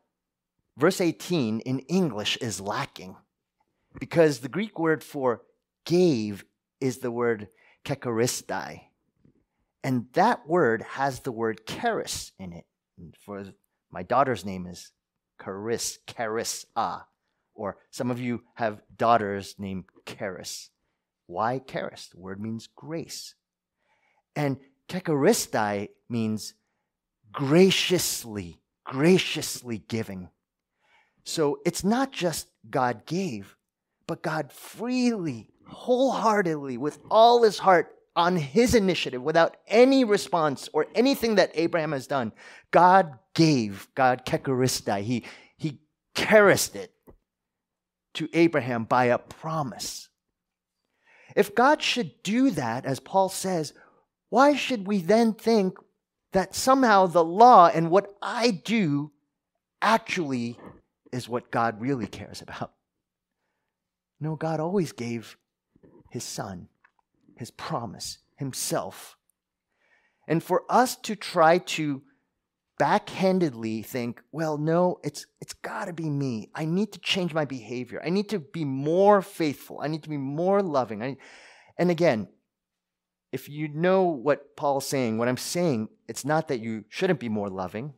verse 0.77 1.01
18 1.01 1.61
in 1.61 1.79
English 1.79 2.37
is 2.39 2.61
lacking 2.61 3.15
because 4.01 4.41
the 4.41 4.49
Greek 4.49 4.81
word 4.81 5.05
for 5.05 5.43
gave 5.85 6.45
is 6.81 6.99
the 6.99 7.13
word 7.13 7.47
kekaristai. 7.85 8.81
And 9.85 10.07
that 10.15 10.49
word 10.49 10.83
has 10.83 11.21
the 11.21 11.31
word 11.31 11.65
charis 11.69 12.33
in 12.37 12.53
it. 12.53 12.65
And 12.99 13.15
for 13.25 13.45
my 13.93 14.03
daughter's 14.03 14.45
name 14.45 14.67
is 14.67 14.91
Charis, 15.39 16.67
Ah. 16.77 17.07
Or 17.55 17.79
some 17.91 18.11
of 18.11 18.21
you 18.21 18.43
have 18.55 18.83
daughters 18.97 19.55
named 19.59 19.85
Charis. 20.05 20.71
Why 21.27 21.59
charis? 21.59 22.09
The 22.13 22.21
word 22.21 22.41
means 22.41 22.69
grace. 22.77 23.35
And 24.35 24.59
kekaristai 24.89 25.89
means 26.09 26.55
graciously, 27.33 28.61
graciously 28.85 29.79
giving. 29.79 30.29
So 31.25 31.59
it's 31.65 31.83
not 31.83 32.13
just 32.13 32.51
God 32.71 33.07
gave, 33.07 33.57
but 34.07 34.23
God 34.23 34.53
freely, 34.53 35.51
wholeheartedly, 35.67 36.77
with 36.77 36.99
all 37.11 37.43
his 37.43 37.59
heart, 37.59 37.96
on 38.17 38.37
his 38.37 38.75
initiative, 38.75 39.23
without 39.23 39.57
any 39.69 40.03
response 40.03 40.69
or 40.73 40.87
anything 40.95 41.35
that 41.35 41.53
Abraham 41.55 41.93
has 41.93 42.07
done, 42.07 42.33
God 42.71 43.19
gave, 43.35 43.89
God 43.95 44.25
kekaristai, 44.25 45.03
he, 45.03 45.25
he 45.59 45.81
charised 46.15 46.75
it 46.75 46.93
to 48.15 48.29
Abraham 48.33 48.85
by 48.85 49.07
a 49.07 49.19
promise. 49.19 50.09
If 51.37 51.55
God 51.55 51.83
should 51.83 52.23
do 52.23 52.51
that, 52.53 52.87
as 52.87 52.99
Paul 52.99 53.29
says, 53.29 53.75
why 54.31 54.55
should 54.55 54.87
we 54.87 55.03
then 55.03 55.35
think 55.35 55.79
that 56.33 56.55
somehow 56.55 57.07
the 57.07 57.25
law 57.25 57.71
and 57.73 57.91
what 57.91 58.15
I 58.23 58.51
do 58.51 59.13
actually 59.83 60.59
is 61.13 61.29
what 61.29 61.51
God 61.51 61.81
really 61.81 62.07
cares 62.07 62.41
about? 62.41 62.73
No, 64.19 64.35
God 64.35 64.61
always 64.61 64.93
gave 64.93 65.37
his 66.11 66.25
son, 66.25 66.69
his 67.37 67.51
promise, 67.51 68.19
himself. 68.37 69.17
And 70.29 70.43
for 70.43 70.65
us 70.69 70.97
to 70.97 71.15
try 71.15 71.59
to 71.59 72.03
backhandedly 72.81 73.85
think, 73.85 74.23
well, 74.33 74.59
no, 74.59 74.99
it's 75.03 75.27
it's 75.41 75.55
got 75.55 75.87
to 75.87 75.93
be 75.93 76.11
me. 76.11 76.51
I 76.55 76.65
need 76.65 76.93
to 76.93 76.99
change 76.99 77.33
my 77.33 77.45
behavior. 77.45 78.03
I 78.05 78.11
need 78.11 78.29
to 78.31 78.39
be 78.39 78.65
more 78.65 79.23
faithful. 79.23 79.81
I 79.83 79.89
need 79.89 80.03
to 80.03 80.09
be 80.09 80.19
more 80.19 80.63
loving. 80.63 81.03
I, 81.03 81.17
and 81.79 81.91
again, 81.91 82.29
if 83.33 83.49
you 83.49 83.69
know 83.69 84.05
what 84.05 84.57
Paul's 84.57 84.87
saying, 84.87 85.19
what 85.19 85.29
I'm 85.29 85.37
saying, 85.37 85.89
it's 86.09 86.25
not 86.25 86.49
that 86.49 86.61
you 86.61 86.85
shouldn't 86.89 87.21
be 87.21 87.29
more 87.29 87.49
loving, 87.49 87.95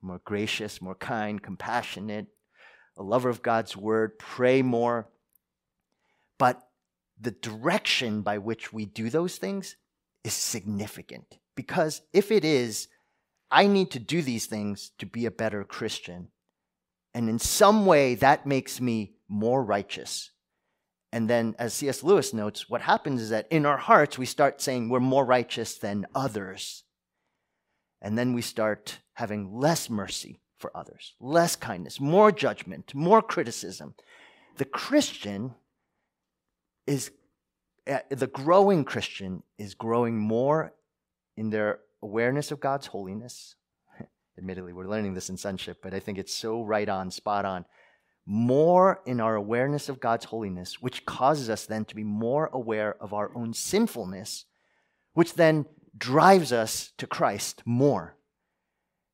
more 0.00 0.20
gracious, 0.24 0.80
more 0.80 0.94
kind, 0.94 1.42
compassionate, 1.42 2.26
a 2.96 3.02
lover 3.02 3.28
of 3.28 3.42
God's 3.42 3.76
word, 3.76 4.18
pray 4.18 4.62
more. 4.62 5.08
But 6.38 6.62
the 7.20 7.30
direction 7.30 8.22
by 8.22 8.38
which 8.38 8.72
we 8.72 8.86
do 8.86 9.10
those 9.10 9.36
things 9.36 9.76
is 10.24 10.32
significant. 10.32 11.38
Because 11.54 12.02
if 12.12 12.30
it 12.30 12.44
is, 12.44 12.88
I 13.50 13.66
need 13.66 13.90
to 13.92 13.98
do 13.98 14.22
these 14.22 14.46
things 14.46 14.92
to 14.98 15.06
be 15.06 15.26
a 15.26 15.30
better 15.30 15.64
Christian. 15.64 16.28
And 17.12 17.28
in 17.28 17.38
some 17.38 17.86
way, 17.86 18.14
that 18.16 18.46
makes 18.46 18.80
me 18.80 19.14
more 19.28 19.62
righteous. 19.62 20.30
And 21.12 21.28
then, 21.28 21.56
as 21.58 21.74
C.S. 21.74 22.04
Lewis 22.04 22.32
notes, 22.32 22.70
what 22.70 22.82
happens 22.82 23.20
is 23.20 23.30
that 23.30 23.48
in 23.50 23.66
our 23.66 23.76
hearts, 23.76 24.16
we 24.16 24.26
start 24.26 24.62
saying 24.62 24.88
we're 24.88 25.00
more 25.00 25.24
righteous 25.24 25.76
than 25.76 26.06
others. 26.14 26.84
And 28.00 28.16
then 28.16 28.32
we 28.32 28.42
start 28.42 29.00
having 29.14 29.52
less 29.52 29.90
mercy 29.90 30.40
for 30.56 30.74
others, 30.76 31.14
less 31.20 31.56
kindness, 31.56 32.00
more 32.00 32.30
judgment, 32.30 32.94
more 32.94 33.22
criticism. 33.22 33.94
The 34.56 34.64
Christian 34.64 35.54
is 36.90 37.12
uh, 37.88 38.00
the 38.08 38.26
growing 38.26 38.84
Christian 38.84 39.44
is 39.58 39.74
growing 39.74 40.18
more 40.18 40.74
in 41.36 41.50
their 41.50 41.78
awareness 42.02 42.50
of 42.50 42.58
God's 42.58 42.88
holiness. 42.88 43.54
Admittedly, 44.38 44.72
we're 44.72 44.88
learning 44.88 45.14
this 45.14 45.30
in 45.30 45.36
sonship, 45.36 45.78
but 45.82 45.94
I 45.94 46.00
think 46.00 46.18
it's 46.18 46.34
so 46.34 46.64
right 46.64 46.88
on, 46.88 47.12
spot 47.12 47.44
on. 47.44 47.64
More 48.26 49.00
in 49.06 49.20
our 49.20 49.36
awareness 49.36 49.88
of 49.88 50.00
God's 50.00 50.26
holiness, 50.26 50.82
which 50.82 51.06
causes 51.06 51.48
us 51.48 51.64
then 51.64 51.84
to 51.86 51.94
be 51.94 52.04
more 52.04 52.50
aware 52.52 52.96
of 53.00 53.14
our 53.14 53.30
own 53.36 53.54
sinfulness, 53.54 54.46
which 55.14 55.34
then 55.34 55.66
drives 55.96 56.52
us 56.52 56.92
to 56.98 57.06
Christ 57.06 57.62
more. 57.64 58.16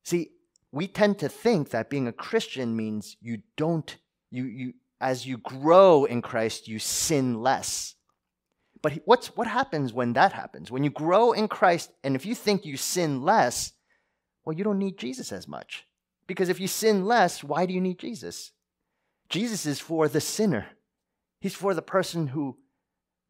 See, 0.03 0.31
we 0.73 0.89
tend 0.89 1.19
to 1.19 1.29
think 1.29 1.71
that 1.71 1.91
being 1.91 2.09
a 2.09 2.13
Christian 2.13 2.75
means 2.75 3.17
you 3.21 3.43
don't, 3.57 3.97
you, 4.31 4.45
you, 4.45 4.73
as 5.01 5.27
you 5.27 5.39
grow 5.39 6.05
in 6.05 6.23
Christ, 6.23 6.69
you 6.69 6.79
sin 6.79 7.43
less. 7.43 7.95
But 8.83 9.01
what's, 9.05 9.29
what 9.29 9.47
happens 9.47 9.93
when 9.93 10.13
that 10.15 10.33
happens? 10.33 10.71
When 10.71 10.85
you 10.85 10.91
grow 10.91 11.33
in 11.33 11.49
Christ, 11.49 11.91
and 12.05 12.15
if 12.15 12.25
you 12.25 12.35
think 12.35 12.65
you 12.65 12.77
sin 12.77 13.23
less, 13.23 13.73
well, 14.45 14.57
you 14.57 14.65
don't 14.65 14.79
need 14.79 14.99
Jesus 14.99 15.33
as 15.33 15.49
much. 15.49 15.85
Because 16.27 16.49
if 16.49 16.61
you 16.61 16.69
sin 16.69 17.05
less, 17.05 17.43
why 17.43 17.67
do 17.67 17.75
you 17.75 17.81
need 17.81 17.99
Jesus? 17.99 18.53
Jesus 19.29 19.67
is 19.67 19.81
for 19.81 20.09
the 20.09 20.21
sinner. 20.21 20.67
He's 21.41 21.55
for 21.55 21.75
the 21.75 21.83
person 21.83 22.29
who, 22.29 22.57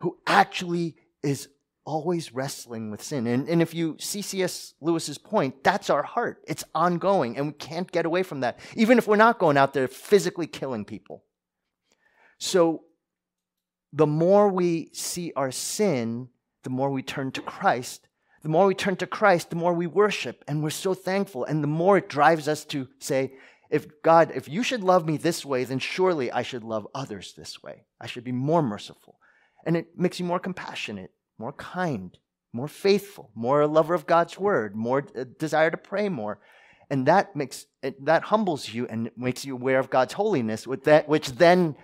who 0.00 0.18
actually 0.26 0.96
is 1.22 1.48
always 1.84 2.34
wrestling 2.34 2.90
with 2.90 3.02
sin. 3.02 3.26
And, 3.26 3.48
and 3.48 3.62
if 3.62 3.72
you 3.72 3.96
see 3.98 4.20
C.S. 4.20 4.74
Lewis's 4.80 5.18
point, 5.18 5.62
that's 5.62 5.88
our 5.88 6.02
heart. 6.02 6.42
It's 6.46 6.64
ongoing, 6.74 7.36
and 7.36 7.46
we 7.46 7.52
can't 7.52 7.90
get 7.90 8.04
away 8.04 8.22
from 8.22 8.40
that, 8.40 8.58
even 8.74 8.98
if 8.98 9.06
we're 9.06 9.16
not 9.16 9.38
going 9.38 9.56
out 9.56 9.72
there 9.72 9.88
physically 9.88 10.46
killing 10.46 10.84
people. 10.84 11.24
So 12.38 12.84
the 13.92 14.06
more 14.06 14.48
we 14.48 14.90
see 14.92 15.32
our 15.36 15.50
sin, 15.50 16.28
the 16.64 16.70
more 16.70 16.90
we 16.90 17.02
turn 17.02 17.30
to 17.32 17.40
Christ. 17.40 18.08
The 18.42 18.48
more 18.48 18.66
we 18.66 18.74
turn 18.74 18.96
to 18.96 19.06
Christ, 19.06 19.50
the 19.50 19.56
more 19.56 19.72
we 19.72 19.86
worship, 19.86 20.44
and 20.46 20.62
we're 20.62 20.70
so 20.70 20.94
thankful. 20.94 21.44
And 21.44 21.62
the 21.62 21.68
more 21.68 21.96
it 21.98 22.08
drives 22.08 22.46
us 22.46 22.64
to 22.66 22.88
say, 22.98 23.34
if 23.70 24.02
God, 24.02 24.32
if 24.34 24.48
you 24.48 24.62
should 24.62 24.82
love 24.82 25.06
me 25.06 25.16
this 25.16 25.44
way, 25.44 25.64
then 25.64 25.78
surely 25.78 26.30
I 26.30 26.42
should 26.42 26.62
love 26.62 26.86
others 26.94 27.34
this 27.36 27.62
way. 27.62 27.84
I 28.00 28.06
should 28.06 28.22
be 28.24 28.32
more 28.32 28.62
merciful. 28.62 29.18
And 29.64 29.76
it 29.76 29.98
makes 29.98 30.20
you 30.20 30.26
more 30.26 30.38
compassionate, 30.38 31.10
more 31.38 31.52
kind, 31.52 32.16
more 32.52 32.68
faithful, 32.68 33.30
more 33.34 33.62
a 33.62 33.66
lover 33.66 33.94
of 33.94 34.06
God's 34.06 34.38
word, 34.38 34.76
more 34.76 35.04
uh, 35.18 35.24
desire 35.38 35.70
to 35.70 35.76
pray 35.76 36.08
more. 36.08 36.38
And 36.88 37.06
that 37.06 37.34
makes 37.34 37.66
that 37.82 38.22
humbles 38.24 38.68
you 38.68 38.86
and 38.86 39.10
makes 39.16 39.44
you 39.44 39.54
aware 39.54 39.80
of 39.80 39.90
God's 39.90 40.12
holiness, 40.12 40.66
with 40.66 40.84
that, 40.84 41.08
which 41.08 41.28
then 41.32 41.74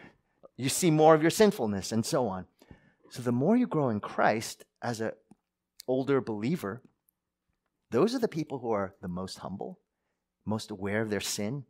you 0.62 0.68
see 0.68 0.92
more 0.92 1.14
of 1.14 1.22
your 1.22 1.30
sinfulness 1.30 1.90
and 1.90 2.06
so 2.06 2.28
on. 2.28 2.46
So 3.10 3.20
the 3.20 3.32
more 3.32 3.56
you 3.56 3.66
grow 3.66 3.88
in 3.88 3.98
Christ 3.98 4.64
as 4.80 5.00
an 5.00 5.10
older 5.88 6.20
believer, 6.20 6.82
those 7.90 8.14
are 8.14 8.20
the 8.20 8.28
people 8.28 8.60
who 8.60 8.70
are 8.70 8.94
the 9.02 9.08
most 9.08 9.38
humble, 9.38 9.80
most 10.46 10.70
aware 10.70 11.02
of 11.02 11.10
their 11.10 11.20
sin, 11.20 11.64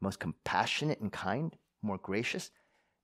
most 0.00 0.18
compassionate 0.18 1.00
and 1.00 1.12
kind, 1.12 1.56
more 1.82 1.98
gracious. 1.98 2.50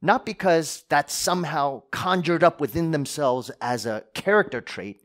Not 0.03 0.27
because 0.27 0.85
that's 0.89 1.15
somehow 1.15 1.83
conjured 1.93 2.43
up 2.43 2.61
within 2.61 2.91
themselves 2.91 3.51
as 3.61 3.87
a 3.87 4.05
character 4.15 4.61
trait, 4.61 5.03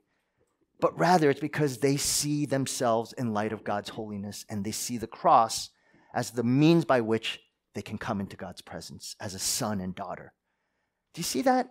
but 0.79 0.97
rather 0.97 1.29
it's 1.29 1.39
because 1.39 1.77
they 1.77 1.95
see 1.95 2.47
themselves 2.47 3.13
in 3.13 3.33
light 3.33 3.53
of 3.53 3.63
God's 3.63 3.89
holiness 3.89 4.45
and 4.49 4.65
they 4.65 4.71
see 4.71 4.97
the 4.97 5.05
cross 5.05 5.69
as 6.13 6.31
the 6.31 6.43
means 6.43 6.85
by 6.85 7.01
which 7.01 7.39
they 7.73 7.81
can 7.81 7.97
come 7.97 8.19
into 8.19 8.38
God's 8.38 8.62
presence 8.62 9.15
as 9.19 9.33
a 9.33 9.39
son 9.39 9.81
and 9.81 9.95
daughter. 9.95 10.33
Do 11.13 11.19
you 11.19 11.23
see 11.23 11.41
that? 11.43 11.69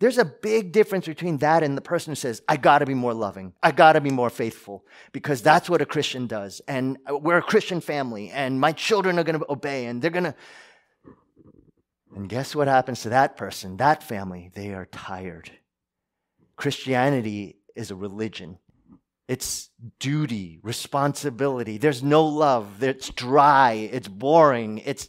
There's 0.00 0.18
a 0.18 0.24
big 0.24 0.72
difference 0.72 1.06
between 1.06 1.38
that 1.38 1.62
and 1.62 1.76
the 1.76 1.82
person 1.82 2.12
who 2.12 2.14
says, 2.14 2.40
I 2.48 2.56
gotta 2.56 2.86
be 2.86 2.94
more 2.94 3.12
loving. 3.12 3.52
I 3.62 3.70
gotta 3.70 4.00
be 4.00 4.10
more 4.10 4.30
faithful 4.30 4.86
because 5.12 5.42
that's 5.42 5.68
what 5.68 5.82
a 5.82 5.86
Christian 5.86 6.26
does. 6.26 6.62
And 6.66 6.96
uh, 7.08 7.18
we're 7.18 7.36
a 7.36 7.42
Christian 7.42 7.82
family 7.82 8.30
and 8.30 8.58
my 8.58 8.72
children 8.72 9.18
are 9.18 9.24
gonna 9.24 9.40
obey 9.50 9.86
and 9.86 10.00
they're 10.00 10.10
gonna. 10.10 10.34
And 12.16 12.28
guess 12.30 12.56
what 12.56 12.66
happens 12.66 13.02
to 13.02 13.10
that 13.10 13.36
person, 13.36 13.76
that 13.76 14.02
family? 14.02 14.50
They 14.54 14.72
are 14.72 14.86
tired. 14.86 15.50
Christianity 16.56 17.58
is 17.76 17.90
a 17.90 17.94
religion. 17.94 18.58
It's 19.28 19.68
duty, 19.98 20.60
responsibility. 20.62 21.76
There's 21.76 22.02
no 22.02 22.24
love. 22.24 22.82
It's 22.82 23.10
dry. 23.10 23.72
It's 23.92 24.08
boring. 24.08 24.78
It's 24.78 25.08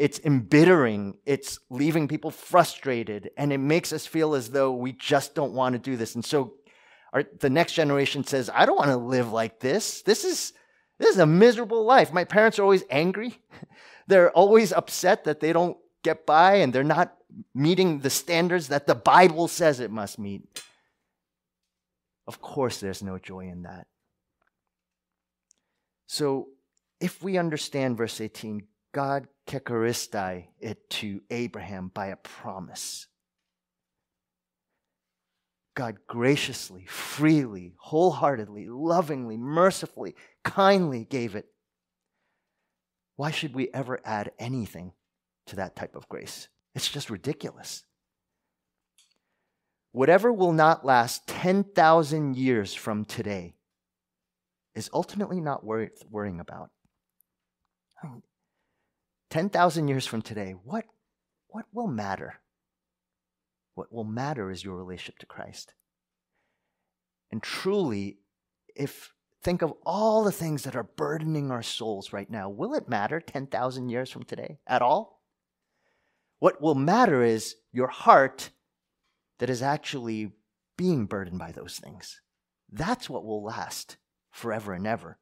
it's 0.00 0.18
embittering, 0.20 1.18
it's 1.26 1.58
leaving 1.68 2.08
people 2.08 2.30
frustrated, 2.30 3.30
and 3.36 3.52
it 3.52 3.58
makes 3.58 3.92
us 3.92 4.06
feel 4.06 4.34
as 4.34 4.48
though 4.48 4.72
we 4.72 4.92
just 4.92 5.34
don't 5.34 5.52
want 5.52 5.74
to 5.74 5.78
do 5.78 5.94
this. 5.94 6.14
And 6.14 6.24
so 6.24 6.54
our, 7.12 7.24
the 7.40 7.50
next 7.50 7.74
generation 7.74 8.24
says, 8.24 8.48
I 8.52 8.64
don't 8.64 8.78
want 8.78 8.88
to 8.88 8.96
live 8.96 9.30
like 9.30 9.60
this. 9.60 10.00
This 10.00 10.24
is 10.24 10.54
this 10.98 11.14
is 11.14 11.18
a 11.18 11.26
miserable 11.26 11.84
life. 11.84 12.12
My 12.12 12.24
parents 12.24 12.58
are 12.58 12.62
always 12.62 12.84
angry. 12.90 13.38
They're 14.06 14.30
always 14.30 14.72
upset 14.72 15.24
that 15.24 15.40
they 15.40 15.52
don't 15.52 15.76
get 16.02 16.26
by 16.26 16.56
and 16.56 16.72
they're 16.72 16.82
not 16.82 17.16
meeting 17.54 18.00
the 18.00 18.10
standards 18.10 18.68
that 18.68 18.86
the 18.86 18.94
Bible 18.94 19.48
says 19.48 19.80
it 19.80 19.90
must 19.90 20.18
meet. 20.18 20.42
Of 22.26 22.40
course, 22.40 22.80
there's 22.80 23.02
no 23.02 23.18
joy 23.18 23.48
in 23.48 23.62
that. 23.62 23.86
So, 26.06 26.48
if 27.00 27.22
we 27.22 27.38
understand 27.38 27.96
verse 27.96 28.20
18, 28.20 28.64
God 28.92 29.28
kekaristai 29.50 30.46
it 30.60 30.88
to 30.90 31.20
Abraham 31.28 31.90
by 31.92 32.06
a 32.06 32.16
promise. 32.16 33.08
God 35.74 35.98
graciously, 36.06 36.86
freely, 36.86 37.74
wholeheartedly, 37.78 38.68
lovingly, 38.68 39.36
mercifully, 39.36 40.14
kindly 40.44 41.04
gave 41.04 41.34
it. 41.34 41.46
Why 43.16 43.32
should 43.32 43.54
we 43.54 43.70
ever 43.74 44.00
add 44.04 44.30
anything 44.38 44.92
to 45.46 45.56
that 45.56 45.74
type 45.74 45.96
of 45.96 46.08
grace? 46.08 46.48
It's 46.74 46.88
just 46.88 47.10
ridiculous. 47.10 47.82
Whatever 49.92 50.32
will 50.32 50.52
not 50.52 50.84
last 50.86 51.26
10,000 51.26 52.36
years 52.36 52.72
from 52.72 53.04
today 53.04 53.56
is 54.76 54.90
ultimately 54.94 55.40
not 55.40 55.64
worth 55.64 56.04
worrying 56.08 56.38
about. 56.38 56.70
10,000 59.30 59.88
years 59.88 60.06
from 60.06 60.22
today, 60.22 60.54
what, 60.64 60.84
what 61.48 61.66
will 61.72 61.86
matter? 61.86 62.34
What 63.74 63.92
will 63.92 64.04
matter 64.04 64.50
is 64.50 64.64
your 64.64 64.76
relationship 64.76 65.18
to 65.20 65.26
Christ. 65.26 65.74
And 67.30 67.42
truly, 67.42 68.18
if 68.74 69.12
think 69.42 69.62
of 69.62 69.72
all 69.86 70.24
the 70.24 70.32
things 70.32 70.64
that 70.64 70.76
are 70.76 70.82
burdening 70.82 71.50
our 71.50 71.62
souls 71.62 72.12
right 72.12 72.28
now, 72.28 72.50
will 72.50 72.74
it 72.74 72.88
matter 72.88 73.20
10,000 73.20 73.88
years 73.88 74.10
from 74.10 74.24
today 74.24 74.58
at 74.66 74.82
all? 74.82 75.22
What 76.40 76.60
will 76.60 76.74
matter 76.74 77.22
is 77.22 77.56
your 77.72 77.88
heart 77.88 78.50
that 79.38 79.50
is 79.50 79.62
actually 79.62 80.32
being 80.76 81.06
burdened 81.06 81.38
by 81.38 81.52
those 81.52 81.78
things. 81.78 82.20
That's 82.70 83.10
what 83.10 83.24
will 83.24 83.42
last 83.42 83.96
forever 84.30 84.72
and 84.72 84.86
ever 84.86 85.18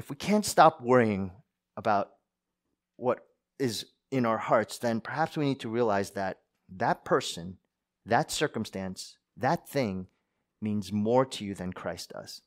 if 0.00 0.08
we 0.08 0.16
can't 0.16 0.46
stop 0.46 0.80
worrying 0.80 1.30
about 1.76 2.12
what 2.96 3.18
is 3.58 3.84
in 4.10 4.24
our 4.24 4.38
hearts, 4.38 4.78
then 4.78 4.98
perhaps 4.98 5.36
we 5.36 5.44
need 5.44 5.60
to 5.60 5.68
realize 5.68 6.12
that 6.12 6.38
that 6.74 7.04
person, 7.04 7.58
that 8.06 8.30
circumstance, 8.30 9.18
that 9.36 9.68
thing 9.68 10.06
means 10.62 10.90
more 10.90 11.26
to 11.26 11.44
you 11.44 11.54
than 11.54 11.74
Christ 11.74 12.12
does. 12.14 12.40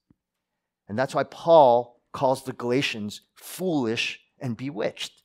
And 0.90 0.98
that's 0.98 1.14
why 1.14 1.26
Paul 1.26 2.02
calls 2.12 2.44
the 2.44 2.54
Galatians 2.54 3.22
foolish 3.36 4.20
and 4.40 4.58
bewitched. 4.58 5.22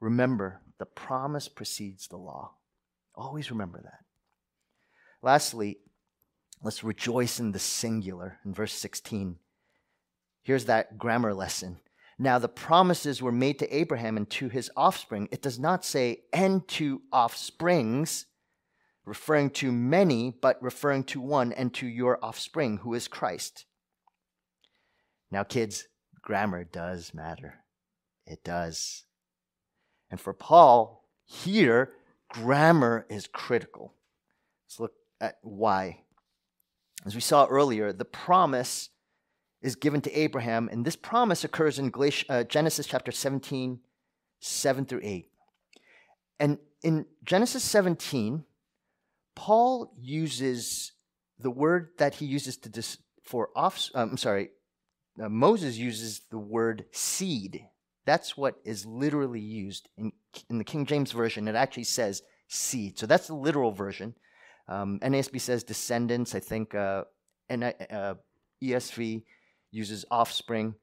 Remember, 0.00 0.62
the 0.80 0.86
promise 0.86 1.46
precedes 1.46 2.08
the 2.08 2.16
law. 2.16 2.54
Always 3.14 3.52
remember 3.52 3.80
that. 3.84 4.00
Lastly, 5.22 5.78
let's 6.60 6.82
rejoice 6.82 7.38
in 7.38 7.52
the 7.52 7.60
singular 7.60 8.40
in 8.44 8.52
verse 8.52 8.72
16. 8.72 9.36
Here's 10.48 10.64
that 10.64 10.96
grammar 10.96 11.34
lesson. 11.34 11.78
Now, 12.18 12.38
the 12.38 12.48
promises 12.48 13.20
were 13.20 13.30
made 13.30 13.58
to 13.58 13.70
Abraham 13.70 14.16
and 14.16 14.30
to 14.30 14.48
his 14.48 14.70
offspring. 14.74 15.28
It 15.30 15.42
does 15.42 15.58
not 15.58 15.84
say, 15.84 16.22
and 16.32 16.66
to 16.68 17.02
offsprings, 17.12 18.24
referring 19.04 19.50
to 19.50 19.70
many, 19.70 20.30
but 20.30 20.56
referring 20.62 21.04
to 21.04 21.20
one, 21.20 21.52
and 21.52 21.74
to 21.74 21.86
your 21.86 22.18
offspring, 22.24 22.78
who 22.78 22.94
is 22.94 23.08
Christ. 23.08 23.66
Now, 25.30 25.42
kids, 25.42 25.86
grammar 26.22 26.64
does 26.64 27.12
matter. 27.12 27.56
It 28.24 28.42
does. 28.42 29.04
And 30.10 30.18
for 30.18 30.32
Paul, 30.32 31.04
here, 31.26 31.92
grammar 32.30 33.04
is 33.10 33.26
critical. 33.26 33.92
Let's 34.64 34.80
look 34.80 34.94
at 35.20 35.36
why. 35.42 36.04
As 37.04 37.14
we 37.14 37.20
saw 37.20 37.44
earlier, 37.44 37.92
the 37.92 38.06
promise 38.06 38.88
is 39.60 39.76
given 39.76 40.00
to 40.02 40.12
Abraham, 40.12 40.68
and 40.70 40.84
this 40.84 40.96
promise 40.96 41.44
occurs 41.44 41.78
in 41.78 41.92
uh, 42.28 42.44
Genesis 42.44 42.86
chapter 42.86 43.10
17, 43.10 43.80
7 44.40 44.84
through 44.84 45.00
8. 45.02 45.30
And 46.38 46.58
in 46.82 47.06
Genesis 47.24 47.64
17, 47.64 48.44
Paul 49.34 49.92
uses 49.98 50.92
the 51.38 51.50
word 51.50 51.90
that 51.98 52.16
he 52.16 52.26
uses 52.26 52.56
to 52.58 52.68
dis- 52.68 52.98
for 53.22 53.50
off. 53.56 53.88
Um, 53.94 54.10
I'm 54.10 54.16
sorry, 54.16 54.50
uh, 55.22 55.28
Moses 55.28 55.76
uses 55.76 56.22
the 56.30 56.38
word 56.38 56.86
seed. 56.92 57.64
That's 58.04 58.36
what 58.36 58.60
is 58.64 58.86
literally 58.86 59.40
used 59.40 59.88
in 59.96 60.12
in 60.48 60.58
the 60.58 60.64
King 60.64 60.86
James 60.86 61.12
version. 61.12 61.48
It 61.48 61.54
actually 61.54 61.84
says 61.84 62.22
seed. 62.48 62.98
So 62.98 63.06
that's 63.06 63.26
the 63.26 63.34
literal 63.34 63.72
version. 63.72 64.14
Um, 64.68 64.98
NASB 65.02 65.40
says 65.40 65.64
descendants. 65.64 66.34
I 66.34 66.40
think 66.40 66.74
uh, 66.74 67.04
uh, 67.50 68.14
ESV 68.62 69.22
uses 69.70 70.04
offspring, 70.10 70.74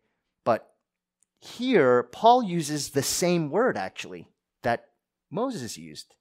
but 0.44 0.74
here 1.40 2.04
Paul 2.04 2.44
uses 2.44 2.90
the 2.90 3.04
same 3.04 3.50
word 3.50 3.78
actually 3.78 4.30
that 4.64 4.86
Moses 5.30 5.78
used. 5.78 6.16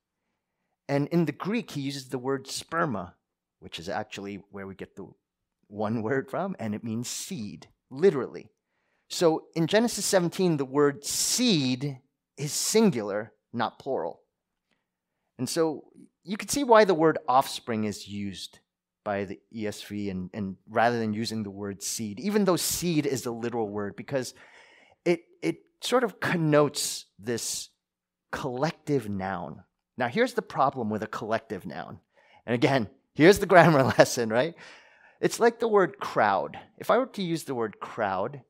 And 0.88 1.08
in 1.08 1.24
the 1.24 1.32
Greek, 1.32 1.70
he 1.70 1.80
uses 1.80 2.08
the 2.08 2.18
word 2.18 2.46
sperma, 2.46 3.12
which 3.60 3.78
is 3.78 3.88
actually 3.88 4.42
where 4.50 4.66
we 4.66 4.74
get 4.74 4.96
the 4.96 5.06
one 5.68 6.02
word 6.02 6.30
from, 6.30 6.54
and 6.58 6.74
it 6.74 6.84
means 6.84 7.08
seed, 7.08 7.68
literally. 7.90 8.50
So 9.08 9.44
in 9.54 9.66
Genesis 9.66 10.04
17, 10.04 10.56
the 10.56 10.64
word 10.64 11.04
seed 11.04 12.00
is 12.36 12.52
singular, 12.52 13.32
not 13.52 13.78
plural. 13.78 14.20
And 15.38 15.48
so 15.48 15.84
you 16.22 16.36
can 16.36 16.48
see 16.48 16.64
why 16.64 16.84
the 16.84 16.94
word 16.94 17.18
offspring 17.28 17.84
is 17.84 18.08
used 18.08 18.58
by 19.04 19.24
the 19.24 19.38
ESV 19.54 20.10
and, 20.10 20.30
and 20.32 20.56
rather 20.68 20.98
than 20.98 21.12
using 21.12 21.42
the 21.42 21.50
word 21.50 21.82
seed, 21.82 22.18
even 22.18 22.44
though 22.44 22.56
seed 22.56 23.06
is 23.06 23.26
a 23.26 23.30
literal 23.30 23.68
word, 23.68 23.96
because 23.96 24.34
it, 25.04 25.20
it 25.42 25.58
sort 25.82 26.04
of 26.04 26.18
connotes 26.20 27.04
this 27.18 27.68
collective 28.32 29.08
noun. 29.08 29.62
Now, 29.96 30.08
here's 30.08 30.34
the 30.34 30.42
problem 30.42 30.90
with 30.90 31.02
a 31.02 31.06
collective 31.06 31.66
noun. 31.66 32.00
And 32.46 32.54
again, 32.54 32.88
here's 33.14 33.38
the 33.38 33.46
grammar 33.54 33.82
lesson, 33.82 34.30
right? 34.30 34.54
It's 35.20 35.38
like 35.38 35.60
the 35.60 35.68
word 35.68 35.98
crowd. 36.00 36.58
If 36.78 36.90
I 36.90 36.98
were 36.98 37.06
to 37.06 37.22
use 37.22 37.44
the 37.44 37.54
word 37.54 37.78
crowd 37.80 38.42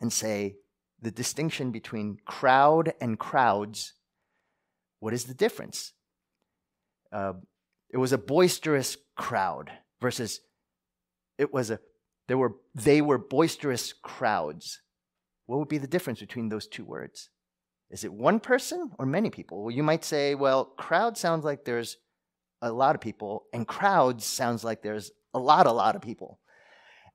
and 0.00 0.12
say 0.12 0.56
the 1.00 1.10
distinction 1.10 1.70
between 1.70 2.18
crowd 2.24 2.92
and 3.00 3.18
crowds, 3.18 3.92
what 5.00 5.14
is 5.14 5.24
the 5.24 5.34
difference? 5.34 5.92
Uh, 7.12 7.34
it 7.90 7.96
was 7.96 8.12
a 8.12 8.18
boisterous 8.18 8.96
crowd 9.16 9.70
versus 10.00 10.40
it 11.38 11.52
was 11.52 11.70
a 11.70 11.80
there 12.26 12.38
were 12.38 12.56
they 12.74 13.00
were 13.00 13.18
boisterous 13.18 13.92
crowds. 13.92 14.80
What 15.46 15.58
would 15.58 15.68
be 15.68 15.78
the 15.78 15.86
difference 15.86 16.20
between 16.20 16.50
those 16.50 16.66
two 16.66 16.84
words? 16.84 17.30
Is 17.90 18.04
it 18.04 18.12
one 18.12 18.38
person 18.38 18.90
or 18.98 19.06
many 19.06 19.30
people? 19.30 19.64
Well, 19.64 19.74
you 19.74 19.82
might 19.82 20.04
say, 20.04 20.34
well, 20.34 20.66
crowd 20.66 21.16
sounds 21.16 21.44
like 21.44 21.64
there's 21.64 21.96
a 22.60 22.70
lot 22.70 22.94
of 22.94 23.00
people, 23.00 23.44
and 23.52 23.66
crowds 23.66 24.26
sounds 24.26 24.62
like 24.62 24.82
there's 24.82 25.10
a 25.32 25.38
lot, 25.38 25.66
a 25.66 25.72
lot 25.72 25.96
of 25.96 26.02
people. 26.02 26.38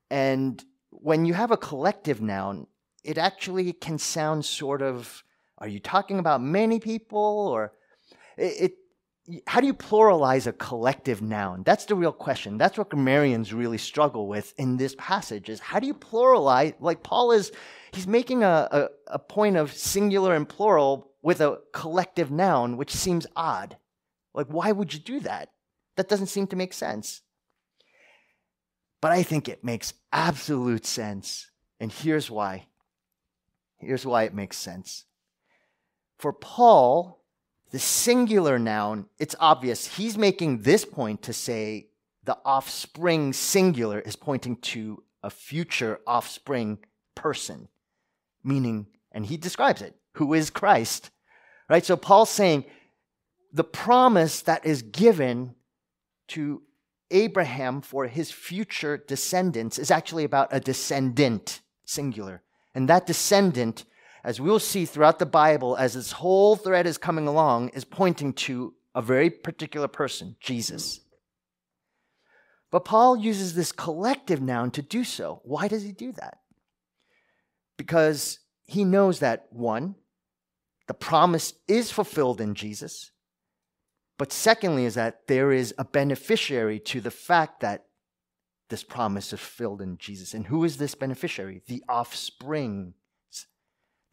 And 0.09 0.63
when 0.89 1.25
you 1.25 1.33
have 1.33 1.51
a 1.51 1.57
collective 1.57 2.21
noun, 2.21 2.67
it 3.03 3.17
actually 3.17 3.73
can 3.73 3.99
sound 3.99 4.45
sort 4.45 4.81
of, 4.81 5.23
are 5.57 5.67
you 5.67 5.79
talking 5.79 6.17
about 6.17 6.41
many 6.41 6.79
people 6.79 7.49
or 7.51 7.73
it, 8.37 8.53
it 8.59 8.73
how 9.47 9.61
do 9.61 9.67
you 9.67 9.73
pluralize 9.73 10.47
a 10.47 10.53
collective 10.53 11.21
noun? 11.21 11.63
That's 11.63 11.85
the 11.85 11.95
real 11.95 12.11
question. 12.11 12.57
That's 12.57 12.77
what 12.77 12.89
grammarians 12.89 13.53
really 13.53 13.77
struggle 13.77 14.27
with 14.27 14.53
in 14.57 14.75
this 14.75 14.95
passage 14.97 15.49
is 15.49 15.61
how 15.61 15.79
do 15.79 15.87
you 15.87 15.93
pluralize, 15.93 16.73
like 16.79 17.03
Paul 17.03 17.31
is, 17.31 17.51
he's 17.93 18.07
making 18.07 18.43
a, 18.43 18.67
a, 18.71 18.87
a 19.07 19.19
point 19.19 19.55
of 19.55 19.71
singular 19.73 20.35
and 20.35 20.47
plural 20.47 21.11
with 21.21 21.39
a 21.39 21.59
collective 21.71 22.31
noun, 22.31 22.75
which 22.75 22.91
seems 22.91 23.25
odd. 23.35 23.77
Like, 24.33 24.47
why 24.47 24.73
would 24.73 24.93
you 24.93 24.99
do 24.99 25.21
that? 25.21 25.49
That 25.95 26.09
doesn't 26.09 26.27
seem 26.27 26.47
to 26.47 26.57
make 26.57 26.73
sense. 26.73 27.21
But 28.99 29.13
I 29.13 29.23
think 29.23 29.47
it 29.47 29.63
makes 29.63 29.93
absolute 30.11 30.85
sense. 30.85 31.49
And 31.79 31.91
here's 31.91 32.29
why. 32.29 32.67
Here's 33.77 34.05
why 34.05 34.23
it 34.23 34.33
makes 34.33 34.57
sense. 34.57 35.05
For 36.17 36.33
Paul, 36.33 37.22
the 37.73 37.79
singular 37.79 38.59
noun, 38.59 39.07
it's 39.17 39.35
obvious. 39.39 39.97
He's 39.97 40.15
making 40.15 40.59
this 40.59 40.85
point 40.85 41.23
to 41.23 41.33
say 41.33 41.87
the 42.23 42.37
offspring 42.45 43.33
singular 43.33 43.99
is 43.99 44.15
pointing 44.15 44.57
to 44.57 45.01
a 45.23 45.31
future 45.31 45.99
offspring 46.05 46.77
person, 47.15 47.67
meaning, 48.43 48.85
and 49.11 49.25
he 49.25 49.37
describes 49.37 49.81
it, 49.81 49.95
who 50.13 50.35
is 50.35 50.51
Christ. 50.51 51.09
Right? 51.67 51.83
So 51.83 51.97
Paul's 51.97 52.29
saying 52.29 52.65
the 53.51 53.63
promise 53.63 54.43
that 54.43 54.67
is 54.67 54.83
given 54.83 55.55
to 56.27 56.61
Abraham 57.09 57.81
for 57.81 58.05
his 58.05 58.31
future 58.31 58.97
descendants 58.97 59.79
is 59.79 59.89
actually 59.89 60.25
about 60.25 60.49
a 60.51 60.59
descendant, 60.59 61.61
singular. 61.85 62.43
And 62.75 62.87
that 62.87 63.07
descendant, 63.07 63.85
as 64.23 64.39
we'll 64.39 64.59
see 64.59 64.85
throughout 64.85 65.19
the 65.19 65.25
Bible, 65.25 65.75
as 65.75 65.93
this 65.93 66.13
whole 66.13 66.55
thread 66.55 66.87
is 66.87 66.97
coming 66.97 67.27
along, 67.27 67.69
is 67.69 67.83
pointing 67.83 68.33
to 68.33 68.73
a 68.95 69.01
very 69.01 69.29
particular 69.29 69.87
person, 69.87 70.35
Jesus. 70.39 71.01
But 72.71 72.85
Paul 72.85 73.17
uses 73.17 73.53
this 73.53 73.71
collective 73.71 74.41
noun 74.41 74.71
to 74.71 74.81
do 74.81 75.03
so. 75.03 75.41
Why 75.43 75.67
does 75.67 75.83
he 75.83 75.91
do 75.91 76.11
that? 76.13 76.39
Because 77.77 78.39
he 78.65 78.85
knows 78.85 79.19
that, 79.19 79.47
one, 79.51 79.95
the 80.87 80.93
promise 80.93 81.53
is 81.67 81.91
fulfilled 81.91 82.41
in 82.41 82.55
Jesus. 82.55 83.11
But 84.17 84.31
secondly, 84.31 84.85
is 84.85 84.95
that 84.95 85.27
there 85.27 85.51
is 85.51 85.73
a 85.77 85.83
beneficiary 85.83 86.79
to 86.79 87.01
the 87.01 87.11
fact 87.11 87.59
that 87.59 87.85
this 88.69 88.83
promise 88.83 89.33
is 89.33 89.39
fulfilled 89.39 89.81
in 89.81 89.97
Jesus. 89.97 90.33
And 90.33 90.47
who 90.47 90.63
is 90.63 90.77
this 90.77 90.95
beneficiary? 90.95 91.61
The 91.67 91.83
offspring, 91.89 92.93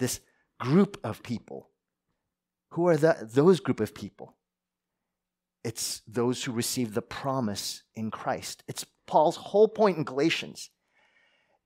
this 0.00 0.20
group 0.58 0.98
of 1.04 1.22
people. 1.22 1.70
Who 2.72 2.88
are 2.88 2.96
the, 2.96 3.16
those 3.20 3.60
group 3.60 3.78
of 3.78 3.94
people? 3.94 4.36
It's 5.62 6.02
those 6.08 6.42
who 6.42 6.52
receive 6.52 6.94
the 6.94 7.02
promise 7.02 7.84
in 7.94 8.10
Christ. 8.10 8.64
It's 8.66 8.84
Paul's 9.06 9.36
whole 9.36 9.68
point 9.68 9.98
in 9.98 10.04
Galatians 10.04 10.70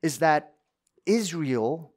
is 0.02 0.18
that 0.18 0.54
Israel 1.06 1.94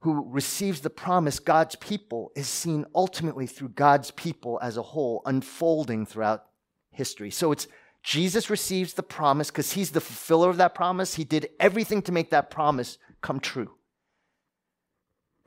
who 0.00 0.24
receives 0.28 0.80
the 0.80 0.90
promise, 0.90 1.40
God's 1.40 1.74
people, 1.76 2.30
is 2.36 2.46
seen 2.46 2.86
ultimately 2.94 3.46
through 3.46 3.70
God's 3.70 4.10
people 4.12 4.58
as 4.62 4.76
a 4.76 4.82
whole, 4.82 5.22
unfolding 5.26 6.06
throughout 6.06 6.44
history. 6.92 7.30
So 7.30 7.50
it's 7.50 7.66
Jesus 8.04 8.48
receives 8.48 8.94
the 8.94 9.02
promise 9.02 9.50
because 9.50 9.72
he's 9.72 9.90
the 9.90 10.00
fulfiller 10.00 10.50
of 10.50 10.56
that 10.58 10.74
promise. 10.74 11.14
He 11.14 11.24
did 11.24 11.48
everything 11.58 12.00
to 12.02 12.12
make 12.12 12.30
that 12.30 12.50
promise 12.50 12.96
come 13.20 13.40
true. 13.40 13.77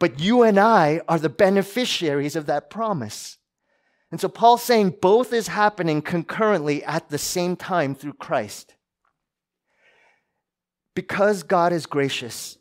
But 0.02 0.20
you 0.20 0.42
and 0.42 0.58
I 0.60 1.02
are 1.08 1.20
the 1.20 1.30
beneficiaries 1.30 2.36
of 2.36 2.48
that 2.48 2.72
promise. 2.72 3.38
And 4.10 4.20
so 4.20 4.30
Paul's 4.30 4.64
saying 4.64 4.96
both 5.00 5.32
is 5.32 5.50
happening 5.50 6.02
concurrently 6.02 6.84
at 6.84 7.10
the 7.10 7.20
same 7.20 7.56
time 7.56 7.94
through 7.94 8.14
Christ. 8.14 8.74
Because 10.96 11.44
God 11.44 11.72
is 11.72 11.86
gracious, 11.86 12.58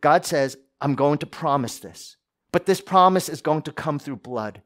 God 0.00 0.26
says, 0.26 0.56
I'm 0.80 0.96
going 0.96 1.18
to 1.18 1.26
promise 1.26 1.78
this. 1.78 2.16
But 2.50 2.66
this 2.66 2.80
promise 2.80 3.28
is 3.28 3.40
going 3.40 3.62
to 3.62 3.72
come 3.72 4.00
through 4.00 4.16
blood. 4.16 4.60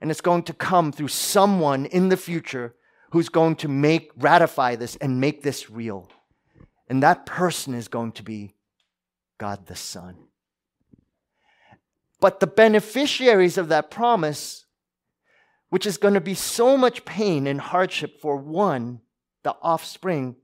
And 0.00 0.12
it's 0.12 0.20
going 0.20 0.44
to 0.44 0.52
come 0.52 0.92
through 0.92 1.08
someone 1.08 1.86
in 1.86 2.10
the 2.10 2.16
future 2.16 2.76
who's 3.10 3.28
going 3.28 3.56
to 3.56 3.68
make, 3.68 4.12
ratify 4.16 4.76
this 4.76 4.94
and 4.96 5.20
make 5.20 5.42
this 5.42 5.68
real. 5.68 6.08
And 6.88 7.02
that 7.02 7.26
person 7.26 7.74
is 7.74 7.88
going 7.88 8.12
to 8.12 8.22
be 8.22 8.54
God 9.36 9.66
the 9.66 9.74
Son. 9.74 10.28
But 12.24 12.40
the 12.40 12.46
beneficiaries 12.46 13.58
of 13.58 13.68
that 13.68 13.90
promise, 13.90 14.64
which 15.68 15.84
is 15.84 15.98
going 15.98 16.14
to 16.14 16.22
be 16.22 16.32
so 16.32 16.74
much 16.74 17.04
pain 17.04 17.46
and 17.46 17.60
hardship 17.60 18.18
for 18.18 18.38
one, 18.38 19.02
the 19.42 19.54
offspring, 19.60 20.36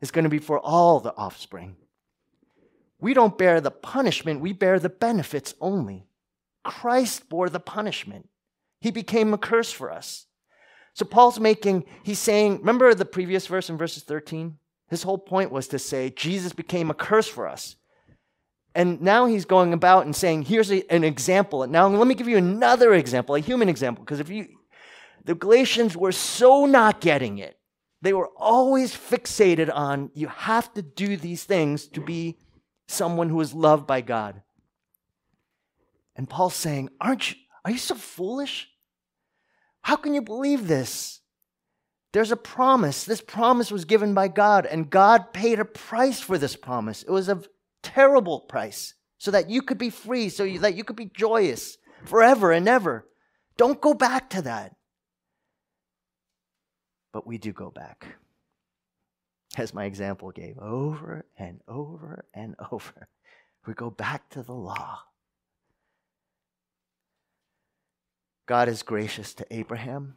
is 0.00 0.10
going 0.10 0.24
to 0.24 0.30
be 0.30 0.38
for 0.38 0.58
all 0.58 1.00
the 1.00 1.14
offspring. 1.14 1.76
We 2.98 3.12
don't 3.12 3.36
bear 3.36 3.60
the 3.60 3.70
punishment, 3.70 4.40
we 4.40 4.54
bear 4.54 4.78
the 4.78 4.88
benefits 4.88 5.54
only. 5.60 6.06
Christ 6.64 7.28
bore 7.28 7.50
the 7.50 7.60
punishment. 7.60 8.30
He 8.80 8.90
became 8.90 9.34
a 9.34 9.38
curse 9.38 9.70
for 9.70 9.92
us. 9.92 10.24
So 10.94 11.04
Paul's 11.04 11.38
making, 11.38 11.84
he's 12.04 12.20
saying, 12.20 12.60
remember 12.60 12.94
the 12.94 13.04
previous 13.04 13.46
verse 13.46 13.68
in 13.68 13.76
verses 13.76 14.02
13? 14.02 14.56
His 14.88 15.02
whole 15.02 15.18
point 15.18 15.52
was 15.52 15.68
to 15.68 15.78
say 15.78 16.08
Jesus 16.08 16.54
became 16.54 16.90
a 16.90 16.94
curse 16.94 17.28
for 17.28 17.46
us. 17.46 17.76
And 18.74 19.02
now 19.02 19.26
he's 19.26 19.44
going 19.44 19.72
about 19.72 20.06
and 20.06 20.16
saying, 20.16 20.42
here's 20.42 20.72
a, 20.72 20.82
an 20.90 21.04
example. 21.04 21.62
And 21.62 21.72
Now 21.72 21.88
let 21.88 22.06
me 22.06 22.14
give 22.14 22.28
you 22.28 22.38
another 22.38 22.94
example, 22.94 23.34
a 23.34 23.40
human 23.40 23.68
example, 23.68 24.04
because 24.04 24.20
if 24.20 24.30
you, 24.30 24.48
the 25.24 25.34
Galatians 25.34 25.96
were 25.96 26.12
so 26.12 26.66
not 26.66 27.00
getting 27.00 27.38
it. 27.38 27.58
They 28.00 28.12
were 28.12 28.28
always 28.36 28.94
fixated 28.94 29.70
on 29.72 30.10
you 30.14 30.26
have 30.26 30.72
to 30.74 30.82
do 30.82 31.16
these 31.16 31.44
things 31.44 31.86
to 31.88 32.00
be 32.00 32.36
someone 32.88 33.28
who 33.28 33.40
is 33.40 33.54
loved 33.54 33.86
by 33.86 34.00
God. 34.00 34.42
And 36.16 36.28
Paul's 36.28 36.54
saying, 36.54 36.90
Aren't 37.00 37.30
you, 37.30 37.36
are 37.64 37.70
you 37.70 37.78
so 37.78 37.94
foolish? 37.94 38.68
How 39.82 39.96
can 39.96 40.14
you 40.14 40.22
believe 40.22 40.66
this? 40.66 41.20
There's 42.12 42.32
a 42.32 42.36
promise. 42.36 43.04
This 43.04 43.20
promise 43.20 43.70
was 43.70 43.84
given 43.84 44.14
by 44.14 44.28
God, 44.28 44.66
and 44.66 44.90
God 44.90 45.32
paid 45.32 45.58
a 45.58 45.64
price 45.64 46.20
for 46.20 46.38
this 46.38 46.56
promise. 46.56 47.02
It 47.02 47.10
was 47.10 47.28
a 47.28 47.42
terrible 47.82 48.40
price 48.40 48.94
so 49.18 49.30
that 49.30 49.50
you 49.50 49.62
could 49.62 49.78
be 49.78 49.90
free, 49.90 50.28
so 50.28 50.44
you, 50.44 50.58
that 50.60 50.74
you 50.74 50.84
could 50.84 50.96
be 50.96 51.10
joyous 51.14 51.78
forever 52.04 52.52
and 52.52 52.68
ever. 52.68 53.06
Don't 53.56 53.80
go 53.80 53.94
back 53.94 54.30
to 54.30 54.42
that. 54.42 54.74
But 57.12 57.26
we 57.26 57.38
do 57.38 57.52
go 57.52 57.70
back, 57.70 58.06
as 59.56 59.74
my 59.74 59.84
example 59.84 60.30
gave, 60.30 60.58
over 60.58 61.26
and 61.38 61.60
over 61.68 62.24
and 62.32 62.56
over. 62.72 63.08
We 63.66 63.74
go 63.74 63.90
back 63.90 64.30
to 64.30 64.42
the 64.42 64.54
law. 64.54 65.00
God 68.46 68.68
is 68.68 68.82
gracious 68.82 69.34
to 69.34 69.46
Abraham, 69.50 70.16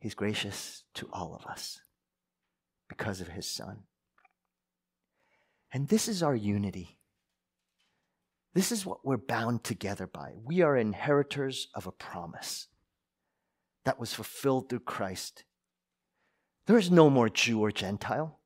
He's 0.00 0.14
gracious 0.14 0.84
to 0.94 1.08
all 1.12 1.34
of 1.34 1.44
us 1.46 1.80
because 2.88 3.20
of 3.20 3.28
His 3.28 3.46
Son. 3.46 3.80
And 5.72 5.88
this 5.88 6.08
is 6.08 6.22
our 6.22 6.34
unity. 6.34 6.97
This 8.58 8.72
is 8.72 8.84
what 8.84 9.06
we're 9.06 9.18
bound 9.18 9.62
together 9.62 10.08
by. 10.08 10.32
We 10.44 10.62
are 10.62 10.76
inheritors 10.76 11.68
of 11.76 11.86
a 11.86 11.92
promise 11.92 12.66
that 13.84 14.00
was 14.00 14.12
fulfilled 14.12 14.68
through 14.68 14.80
Christ. 14.80 15.44
There 16.66 16.76
is 16.76 16.90
no 16.90 17.08
more 17.08 17.28
Jew 17.28 17.60
or 17.60 17.70
Gentile, 17.70 18.40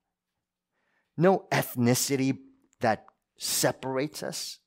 no 1.17 1.47
ethnicity 1.51 2.37
that 2.81 3.07
separates 3.39 4.23
us. 4.23 4.59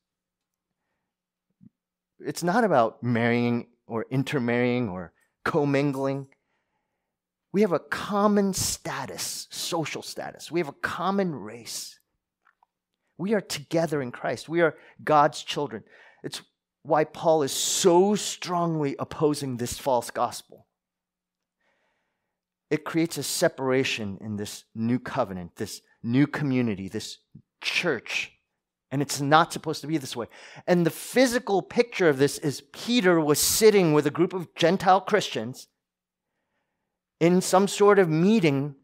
It's 2.19 2.41
not 2.41 2.63
about 2.63 3.03
marrying 3.03 3.67
or 3.85 4.07
intermarrying 4.09 4.89
or 4.89 5.13
commingling. 5.43 6.25
We 7.53 7.61
have 7.61 7.71
a 7.71 7.77
common 7.77 8.53
status, 8.53 9.47
social 9.51 10.01
status. 10.01 10.51
We 10.51 10.59
have 10.59 10.69
a 10.69 10.81
common 10.81 11.35
race. 11.35 11.94
We 13.17 13.33
are 13.33 13.41
together 13.41 14.01
in 14.01 14.11
Christ. 14.11 14.49
We 14.49 14.61
are 14.61 14.75
God's 15.03 15.43
children. 15.43 15.83
It's 16.23 16.41
why 16.83 17.03
Paul 17.03 17.43
is 17.43 17.51
so 17.51 18.15
strongly 18.15 18.95
opposing 18.99 19.57
this 19.57 19.77
false 19.77 20.11
gospel. 20.11 20.67
It 22.69 22.83
creates 22.83 23.17
a 23.17 23.23
separation 23.23 24.17
in 24.21 24.35
this 24.35 24.65
new 24.73 24.99
covenant, 24.99 25.55
this 25.55 25.81
new 26.03 26.27
community, 26.27 26.89
this 26.89 27.19
church. 27.61 28.31
And 28.91 29.01
it's 29.01 29.19
not 29.19 29.51
supposed 29.51 29.81
to 29.81 29.87
be 29.87 29.97
this 29.97 30.15
way. 30.15 30.27
And 30.67 30.85
the 30.85 30.91
physical 30.91 31.61
picture 31.61 32.09
of 32.09 32.17
this 32.17 32.37
is 32.37 32.63
Peter 32.71 33.19
was 33.19 33.39
sitting 33.39 33.93
with 33.93 34.05
a 34.07 34.11
group 34.11 34.33
of 34.33 34.53
Gentile 34.55 35.01
Christians 35.01 35.67
in 37.19 37.41
some 37.41 37.67
sort 37.67 37.97
of 37.97 38.09
meeting, 38.09 38.75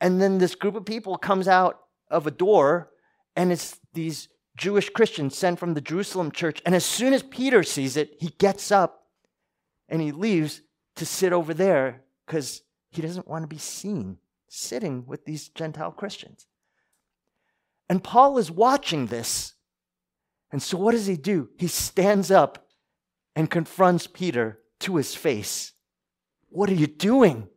and 0.00 0.20
then 0.20 0.38
this 0.38 0.54
group 0.54 0.74
of 0.74 0.84
people 0.84 1.16
comes 1.16 1.46
out 1.46 1.80
of 2.10 2.26
a 2.26 2.30
door 2.30 2.90
and 3.36 3.52
it's 3.52 3.78
these 3.94 4.28
Jewish 4.56 4.90
Christians 4.90 5.36
sent 5.36 5.58
from 5.58 5.74
the 5.74 5.80
Jerusalem 5.80 6.32
church. 6.32 6.60
And 6.66 6.74
as 6.74 6.84
soon 6.84 7.12
as 7.14 7.22
Peter 7.22 7.62
sees 7.62 7.96
it, 7.96 8.16
he 8.20 8.28
gets 8.38 8.70
up 8.70 9.06
and 9.88 10.02
he 10.02 10.12
leaves 10.12 10.62
to 10.96 11.06
sit 11.06 11.32
over 11.32 11.54
there 11.54 12.02
because 12.26 12.62
he 12.90 13.02
doesn't 13.02 13.28
want 13.28 13.42
to 13.42 13.48
be 13.48 13.58
seen 13.58 14.18
sitting 14.48 15.06
with 15.06 15.24
these 15.24 15.48
Gentile 15.48 15.92
Christians. 15.92 16.46
And 17.88 18.04
Paul 18.04 18.38
is 18.38 18.50
watching 18.50 19.06
this. 19.06 19.54
And 20.52 20.62
so 20.62 20.76
what 20.76 20.92
does 20.92 21.06
he 21.06 21.16
do? 21.16 21.48
He 21.56 21.68
stands 21.68 22.30
up 22.30 22.66
and 23.36 23.50
confronts 23.50 24.06
Peter 24.06 24.58
to 24.80 24.96
his 24.96 25.14
face. 25.14 25.72
What 26.48 26.68
are 26.68 26.74
you 26.74 26.86
doing? 26.86 27.48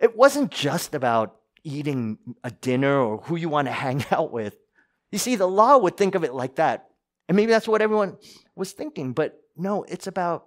It 0.00 0.16
wasn't 0.16 0.50
just 0.50 0.94
about 0.94 1.36
eating 1.62 2.18
a 2.42 2.50
dinner 2.50 2.98
or 2.98 3.18
who 3.18 3.36
you 3.36 3.48
want 3.48 3.68
to 3.68 3.72
hang 3.86 4.04
out 4.10 4.32
with. 4.32 4.56
You 5.10 5.18
see, 5.18 5.36
the 5.36 5.46
law 5.46 5.78
would 5.78 5.96
think 5.96 6.14
of 6.14 6.24
it 6.24 6.34
like 6.34 6.56
that. 6.56 6.88
And 7.28 7.36
maybe 7.36 7.52
that's 7.52 7.68
what 7.68 7.82
everyone 7.82 8.16
was 8.54 8.72
thinking. 8.72 9.12
But 9.12 9.40
no, 9.56 9.84
it's 9.84 10.06
about 10.06 10.46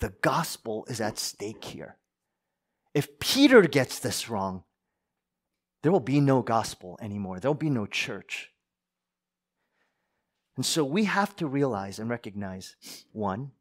the 0.00 0.12
gospel 0.20 0.84
is 0.88 1.00
at 1.00 1.18
stake 1.18 1.64
here. 1.64 1.96
If 2.94 3.18
Peter 3.18 3.62
gets 3.62 3.98
this 3.98 4.28
wrong, 4.28 4.64
there 5.82 5.92
will 5.92 6.00
be 6.00 6.20
no 6.20 6.42
gospel 6.42 6.98
anymore. 7.00 7.40
There 7.40 7.50
will 7.50 7.54
be 7.54 7.70
no 7.70 7.86
church. 7.86 8.50
And 10.56 10.66
so 10.66 10.84
we 10.84 11.04
have 11.04 11.34
to 11.36 11.46
realize 11.46 11.98
and 11.98 12.10
recognize 12.10 12.76
one, 13.12 13.52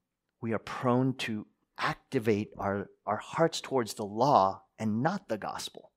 we 0.42 0.54
are 0.54 0.60
prone 0.60 1.14
to 1.20 1.48
activate 1.78 2.50
our, 2.58 2.90
our 3.06 3.18
hearts 3.18 3.62
towards 3.62 3.94
the 3.94 4.06
law 4.06 4.64
and 4.78 5.02
not 5.02 5.30
the 5.30 5.38
gospel. 5.38 5.92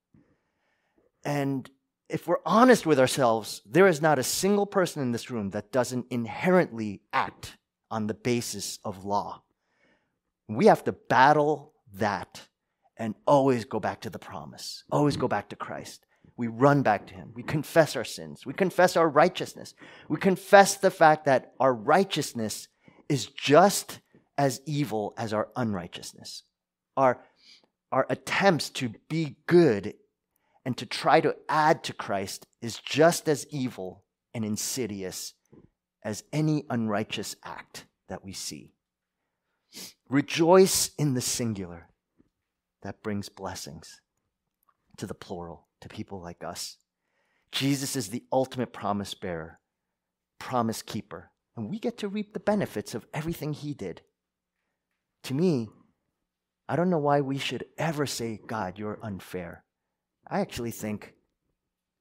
And 1.25 1.69
if 2.09 2.27
we're 2.27 2.37
honest 2.45 2.87
with 2.87 3.01
ourselves, 3.01 3.63
there 3.65 3.87
is 3.87 4.03
not 4.03 4.19
a 4.19 4.23
single 4.23 4.67
person 4.67 5.03
in 5.03 5.13
this 5.13 5.31
room 5.31 5.51
that 5.51 5.73
doesn't 5.73 6.07
inherently 6.11 7.01
act 7.13 7.57
on 7.91 8.07
the 8.07 8.15
basis 8.15 8.79
of 8.85 9.05
law. 9.05 9.43
We 10.49 10.67
have 10.67 10.85
to 10.85 10.93
battle 10.93 11.73
that 11.95 12.43
and 12.97 13.15
always 13.27 13.65
go 13.65 13.81
back 13.81 14.03
to 14.03 14.11
the 14.11 14.19
promise, 14.19 14.85
always 14.91 15.17
go 15.17 15.29
back 15.29 15.49
to 15.49 15.57
Christ. 15.57 16.05
We 16.37 16.49
run 16.49 16.83
back 16.83 17.07
to 17.07 17.15
Him. 17.15 17.31
We 17.35 17.43
confess 17.43 17.97
our 17.97 18.05
sins. 18.05 18.45
We 18.45 18.53
confess 18.53 18.97
our 18.97 19.09
righteousness. 19.09 19.75
We 20.09 20.19
confess 20.19 20.77
the 20.77 20.91
fact 20.91 21.27
that 21.27 21.53
our 21.61 21.73
righteousness 21.73 22.69
is 23.09 23.27
just 23.27 24.01
as 24.37 24.61
evil 24.67 25.15
as 25.17 25.33
our 25.33 25.49
unrighteousness. 25.55 26.43
Our, 26.97 27.21
our 27.93 28.07
attempts 28.11 28.71
to 28.71 28.93
be 29.09 29.37
good 29.47 29.95
and 30.65 30.77
to 30.79 30.87
try 30.87 31.21
to 31.21 31.37
add 31.49 31.85
to 31.85 31.93
Christ 31.93 32.47
is 32.63 32.79
just 32.79 33.29
as 33.29 33.47
evil 33.51 34.05
and 34.33 34.45
insidious 34.45 35.35
as 36.03 36.25
any 36.33 36.65
unrighteous 36.71 37.37
act 37.45 37.87
that 38.09 38.25
we 38.25 38.33
see. 38.33 38.73
Rejoice 40.09 40.91
in 40.99 41.15
the 41.15 41.21
singular 41.21 41.89
that 42.83 43.03
brings 43.03 43.29
blessings 43.29 44.01
to 44.99 45.07
the 45.07 45.15
plural, 45.15 45.67
to 45.81 45.89
people 45.89 46.21
like 46.21 46.45
us. 46.45 46.77
Jesus 47.51 47.97
is 47.97 48.09
the 48.09 48.25
ultimate 48.33 48.73
promise 48.73 49.15
bearer, 49.15 49.59
promise 50.39 50.83
keeper, 50.83 51.31
and 51.57 51.71
we 51.71 51.79
get 51.79 51.99
to 51.99 52.09
reap 52.09 52.33
the 52.33 52.41
benefits 52.41 52.95
of 52.95 53.07
everything 53.15 53.53
he 53.53 53.75
did. 53.75 54.03
To 55.25 55.35
me, 55.35 55.69
I 56.69 56.77
don't 56.77 56.91
know 56.91 56.99
why 56.99 57.21
we 57.21 57.39
should 57.39 57.65
ever 57.79 58.07
say, 58.07 58.41
God, 58.47 58.79
you're 58.79 58.99
unfair. 59.03 59.65
I 60.27 60.41
actually 60.41 60.71
think, 60.71 61.15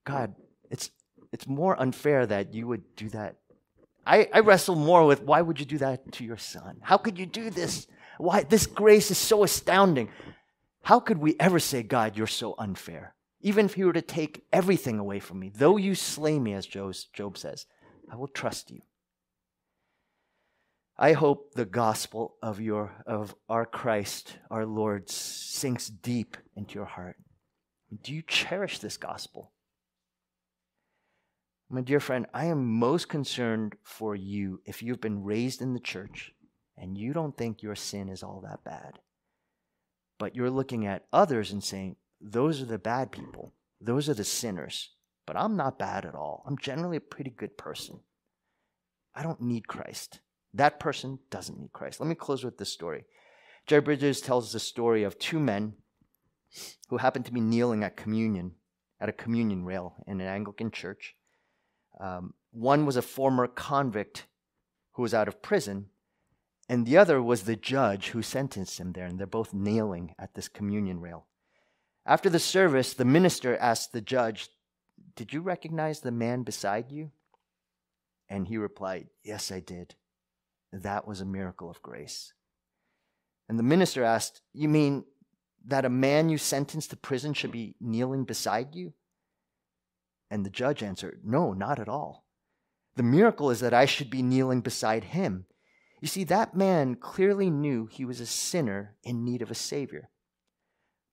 God, 0.04 0.34
it's, 0.70 0.90
it's 1.32 1.46
more 1.46 1.80
unfair 1.80 2.26
that 2.26 2.54
you 2.54 2.66
would 2.66 2.96
do 2.96 3.08
that. 3.10 3.36
I, 4.06 4.28
I 4.32 4.40
wrestle 4.40 4.76
more 4.76 5.06
with 5.06 5.22
why 5.22 5.40
would 5.40 5.58
you 5.58 5.66
do 5.66 5.78
that 5.78 6.12
to 6.12 6.24
your 6.24 6.36
son? 6.36 6.78
How 6.82 6.96
could 6.96 7.18
you 7.18 7.26
do 7.26 7.50
this? 7.50 7.86
Why 8.18 8.42
this 8.42 8.66
grace 8.66 9.10
is 9.10 9.18
so 9.18 9.44
astounding. 9.44 10.10
How 10.82 11.00
could 11.00 11.18
we 11.18 11.36
ever 11.40 11.58
say, 11.58 11.82
God, 11.82 12.16
you're 12.16 12.26
so 12.26 12.54
unfair? 12.58 13.14
Even 13.40 13.66
if 13.66 13.76
you 13.76 13.86
were 13.86 13.92
to 13.92 14.02
take 14.02 14.44
everything 14.52 14.98
away 14.98 15.20
from 15.20 15.38
me, 15.38 15.50
though 15.54 15.76
you 15.76 15.94
slay 15.94 16.38
me, 16.38 16.52
as 16.52 16.66
Job 16.66 17.38
says, 17.38 17.66
I 18.10 18.16
will 18.16 18.28
trust 18.28 18.70
you. 18.70 18.82
I 20.96 21.12
hope 21.12 21.54
the 21.54 21.64
gospel 21.64 22.36
of 22.40 22.60
your 22.60 22.92
of 23.06 23.34
our 23.48 23.66
Christ, 23.66 24.38
our 24.50 24.64
Lord, 24.64 25.10
sinks 25.10 25.88
deep 25.88 26.36
into 26.54 26.74
your 26.76 26.84
heart. 26.84 27.16
Do 28.02 28.14
you 28.14 28.22
cherish 28.26 28.78
this 28.78 28.96
gospel? 28.96 29.52
My 31.70 31.80
dear 31.80 32.00
friend, 32.00 32.26
I 32.32 32.46
am 32.46 32.78
most 32.78 33.08
concerned 33.08 33.76
for 33.82 34.14
you 34.14 34.60
if 34.64 34.82
you've 34.82 35.00
been 35.00 35.24
raised 35.24 35.60
in 35.60 35.72
the 35.72 35.80
church 35.80 36.32
and 36.76 36.96
you 36.96 37.12
don't 37.12 37.36
think 37.36 37.62
your 37.62 37.74
sin 37.74 38.08
is 38.08 38.22
all 38.22 38.42
that 38.44 38.64
bad. 38.64 38.98
But 40.18 40.34
you're 40.36 40.50
looking 40.50 40.86
at 40.86 41.06
others 41.12 41.52
and 41.52 41.62
saying, 41.62 41.96
those 42.20 42.62
are 42.62 42.66
the 42.66 42.78
bad 42.78 43.12
people, 43.12 43.54
those 43.80 44.08
are 44.08 44.14
the 44.14 44.24
sinners. 44.24 44.90
But 45.26 45.36
I'm 45.36 45.56
not 45.56 45.78
bad 45.78 46.04
at 46.04 46.14
all. 46.14 46.44
I'm 46.46 46.58
generally 46.58 46.98
a 46.98 47.00
pretty 47.00 47.30
good 47.30 47.56
person. 47.56 48.00
I 49.14 49.22
don't 49.22 49.40
need 49.40 49.68
Christ. 49.68 50.20
That 50.52 50.78
person 50.78 51.18
doesn't 51.30 51.58
need 51.58 51.72
Christ. 51.72 51.98
Let 51.98 52.08
me 52.08 52.14
close 52.14 52.44
with 52.44 52.58
this 52.58 52.72
story. 52.72 53.04
Jerry 53.66 53.80
Bridges 53.80 54.20
tells 54.20 54.52
the 54.52 54.60
story 54.60 55.02
of 55.02 55.18
two 55.18 55.40
men 55.40 55.74
who 56.88 56.98
happened 56.98 57.26
to 57.26 57.32
be 57.32 57.40
kneeling 57.40 57.84
at 57.84 57.96
communion, 57.96 58.52
at 59.00 59.08
a 59.08 59.12
communion 59.12 59.64
rail 59.64 59.94
in 60.06 60.20
an 60.20 60.26
Anglican 60.26 60.70
church. 60.70 61.14
Um, 62.00 62.34
one 62.50 62.86
was 62.86 62.96
a 62.96 63.02
former 63.02 63.46
convict 63.46 64.26
who 64.92 65.02
was 65.02 65.14
out 65.14 65.28
of 65.28 65.42
prison, 65.42 65.86
and 66.68 66.86
the 66.86 66.96
other 66.96 67.22
was 67.22 67.42
the 67.42 67.56
judge 67.56 68.08
who 68.08 68.22
sentenced 68.22 68.78
him 68.78 68.92
there, 68.92 69.06
and 69.06 69.18
they're 69.18 69.26
both 69.26 69.52
kneeling 69.52 70.14
at 70.18 70.34
this 70.34 70.48
communion 70.48 71.00
rail. 71.00 71.26
After 72.06 72.30
the 72.30 72.38
service, 72.38 72.94
the 72.94 73.04
minister 73.04 73.56
asked 73.56 73.92
the 73.92 74.00
judge, 74.00 74.48
Did 75.16 75.32
you 75.32 75.40
recognize 75.40 76.00
the 76.00 76.10
man 76.10 76.42
beside 76.42 76.90
you? 76.90 77.10
And 78.28 78.46
he 78.46 78.56
replied, 78.56 79.08
Yes, 79.22 79.50
I 79.50 79.60
did. 79.60 79.94
That 80.72 81.06
was 81.06 81.20
a 81.20 81.26
miracle 81.26 81.70
of 81.70 81.82
grace. 81.82 82.32
And 83.48 83.58
the 83.58 83.62
minister 83.62 84.02
asked, 84.02 84.42
You 84.52 84.68
mean 84.68 85.04
that 85.66 85.84
a 85.84 85.90
man 85.90 86.28
you 86.28 86.38
sentenced 86.38 86.90
to 86.90 86.96
prison 86.96 87.32
should 87.32 87.52
be 87.52 87.76
kneeling 87.80 88.24
beside 88.24 88.74
you? 88.74 88.92
And 90.30 90.44
the 90.44 90.50
judge 90.50 90.82
answered, 90.82 91.20
No, 91.24 91.52
not 91.52 91.78
at 91.78 91.88
all. 91.88 92.24
The 92.96 93.02
miracle 93.02 93.50
is 93.50 93.60
that 93.60 93.74
I 93.74 93.86
should 93.86 94.10
be 94.10 94.22
kneeling 94.22 94.60
beside 94.60 95.04
him. 95.04 95.46
You 96.00 96.08
see, 96.08 96.24
that 96.24 96.56
man 96.56 96.96
clearly 96.96 97.50
knew 97.50 97.86
he 97.86 98.04
was 98.04 98.20
a 98.20 98.26
sinner 98.26 98.96
in 99.02 99.24
need 99.24 99.42
of 99.42 99.50
a 99.50 99.54
Savior. 99.54 100.10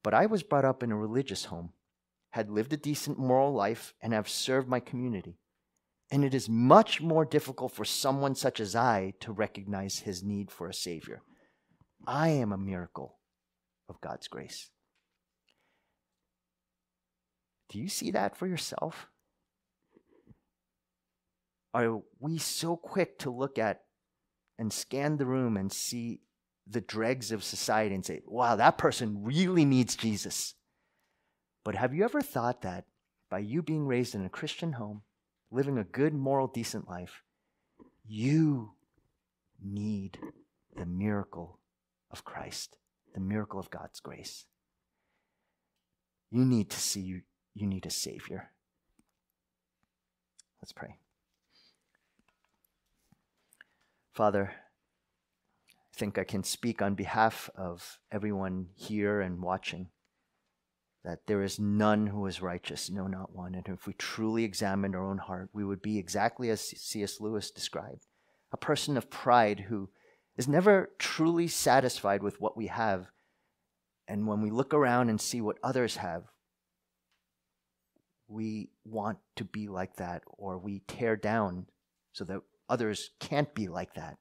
But 0.03 0.13
I 0.13 0.25
was 0.25 0.43
brought 0.43 0.65
up 0.65 0.83
in 0.83 0.91
a 0.91 0.97
religious 0.97 1.45
home, 1.45 1.73
had 2.31 2.49
lived 2.49 2.73
a 2.73 2.77
decent 2.77 3.17
moral 3.17 3.53
life, 3.53 3.93
and 4.01 4.13
have 4.13 4.27
served 4.27 4.67
my 4.67 4.79
community. 4.79 5.37
And 6.11 6.25
it 6.25 6.33
is 6.33 6.49
much 6.49 6.99
more 6.99 7.23
difficult 7.23 7.71
for 7.71 7.85
someone 7.85 8.35
such 8.35 8.59
as 8.59 8.75
I 8.75 9.13
to 9.21 9.31
recognize 9.31 9.99
his 9.99 10.23
need 10.23 10.51
for 10.51 10.67
a 10.67 10.73
Savior. 10.73 11.21
I 12.05 12.29
am 12.29 12.51
a 12.51 12.57
miracle 12.57 13.20
of 13.91 14.01
God's 14.01 14.27
grace. 14.27 14.71
Do 17.69 17.77
you 17.79 17.87
see 17.87 18.11
that 18.11 18.35
for 18.35 18.47
yourself? 18.47 19.07
Are 21.73 22.01
we 22.19 22.37
so 22.37 22.75
quick 22.75 23.19
to 23.19 23.29
look 23.29 23.57
at 23.59 23.83
and 24.57 24.73
scan 24.73 25.17
the 25.17 25.25
room 25.25 25.55
and 25.55 25.71
see 25.71 26.21
the 26.67 26.81
dregs 26.81 27.31
of 27.31 27.43
society 27.43 27.95
and 27.95 28.05
say, 28.05 28.21
wow, 28.25 28.55
that 28.55 28.77
person 28.77 29.23
really 29.23 29.63
needs 29.63 29.95
Jesus? 29.95 30.55
But 31.63 31.75
have 31.75 31.93
you 31.93 32.03
ever 32.03 32.21
thought 32.21 32.63
that 32.63 32.85
by 33.29 33.39
you 33.39 33.61
being 33.61 33.85
raised 33.85 34.15
in 34.15 34.25
a 34.25 34.29
Christian 34.29 34.73
home, 34.73 35.03
living 35.49 35.77
a 35.77 35.83
good, 35.83 36.13
moral, 36.13 36.47
decent 36.47 36.89
life, 36.89 37.23
you 38.05 38.73
need 39.63 40.17
the 40.75 40.85
miracle 40.85 41.59
of 42.11 42.25
Christ, 42.25 42.77
the 43.13 43.19
miracle 43.19 43.59
of 43.59 43.69
God's 43.69 43.99
grace. 43.99 44.45
You 46.29 46.45
need 46.45 46.69
to 46.69 46.79
see 46.79 47.01
you, 47.01 47.21
need 47.55 47.85
a 47.85 47.89
Savior. 47.89 48.51
Let's 50.61 50.71
pray. 50.71 50.95
Father, 54.13 54.53
I 55.73 55.97
think 55.97 56.17
I 56.17 56.23
can 56.23 56.43
speak 56.43 56.81
on 56.81 56.95
behalf 56.95 57.49
of 57.55 57.99
everyone 58.11 58.67
here 58.75 59.21
and 59.21 59.41
watching 59.41 59.89
that 61.03 61.25
there 61.25 61.41
is 61.41 61.59
none 61.59 62.07
who 62.07 62.25
is 62.27 62.41
righteous, 62.41 62.89
no, 62.89 63.07
not 63.07 63.35
one. 63.35 63.55
And 63.55 63.67
if 63.67 63.87
we 63.87 63.93
truly 63.93 64.43
examined 64.43 64.95
our 64.95 65.09
own 65.09 65.17
heart, 65.17 65.49
we 65.51 65.65
would 65.65 65.81
be 65.81 65.97
exactly 65.97 66.49
as 66.49 66.61
C.S. 66.61 67.19
Lewis 67.19 67.49
described 67.49 68.05
a 68.51 68.57
person 68.57 68.97
of 68.97 69.09
pride 69.09 69.61
who 69.61 69.89
is 70.41 70.47
never 70.47 70.89
truly 70.97 71.47
satisfied 71.47 72.23
with 72.23 72.41
what 72.41 72.57
we 72.57 72.65
have. 72.65 73.11
And 74.07 74.25
when 74.25 74.41
we 74.41 74.49
look 74.49 74.73
around 74.73 75.09
and 75.09 75.21
see 75.21 75.39
what 75.39 75.59
others 75.61 75.97
have, 75.97 76.23
we 78.27 78.71
want 78.83 79.19
to 79.35 79.43
be 79.43 79.67
like 79.67 79.97
that, 79.97 80.23
or 80.25 80.57
we 80.57 80.81
tear 80.87 81.15
down 81.15 81.67
so 82.13 82.23
that 82.23 82.41
others 82.67 83.11
can't 83.19 83.53
be 83.53 83.67
like 83.67 83.93
that. 83.93 84.17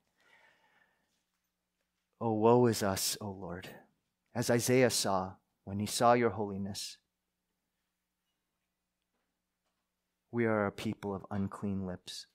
Oh, 2.21 2.35
woe 2.35 2.67
is 2.67 2.83
us, 2.83 3.17
O 3.23 3.31
Lord. 3.31 3.71
As 4.35 4.51
Isaiah 4.51 4.91
saw 4.91 5.37
when 5.65 5.79
he 5.79 5.87
saw 5.87 6.13
your 6.13 6.31
holiness, 6.31 6.99
we 10.31 10.45
are 10.45 10.67
a 10.67 10.73
people 10.73 11.15
of 11.15 11.25
unclean 11.31 11.87
lips. 11.87 12.27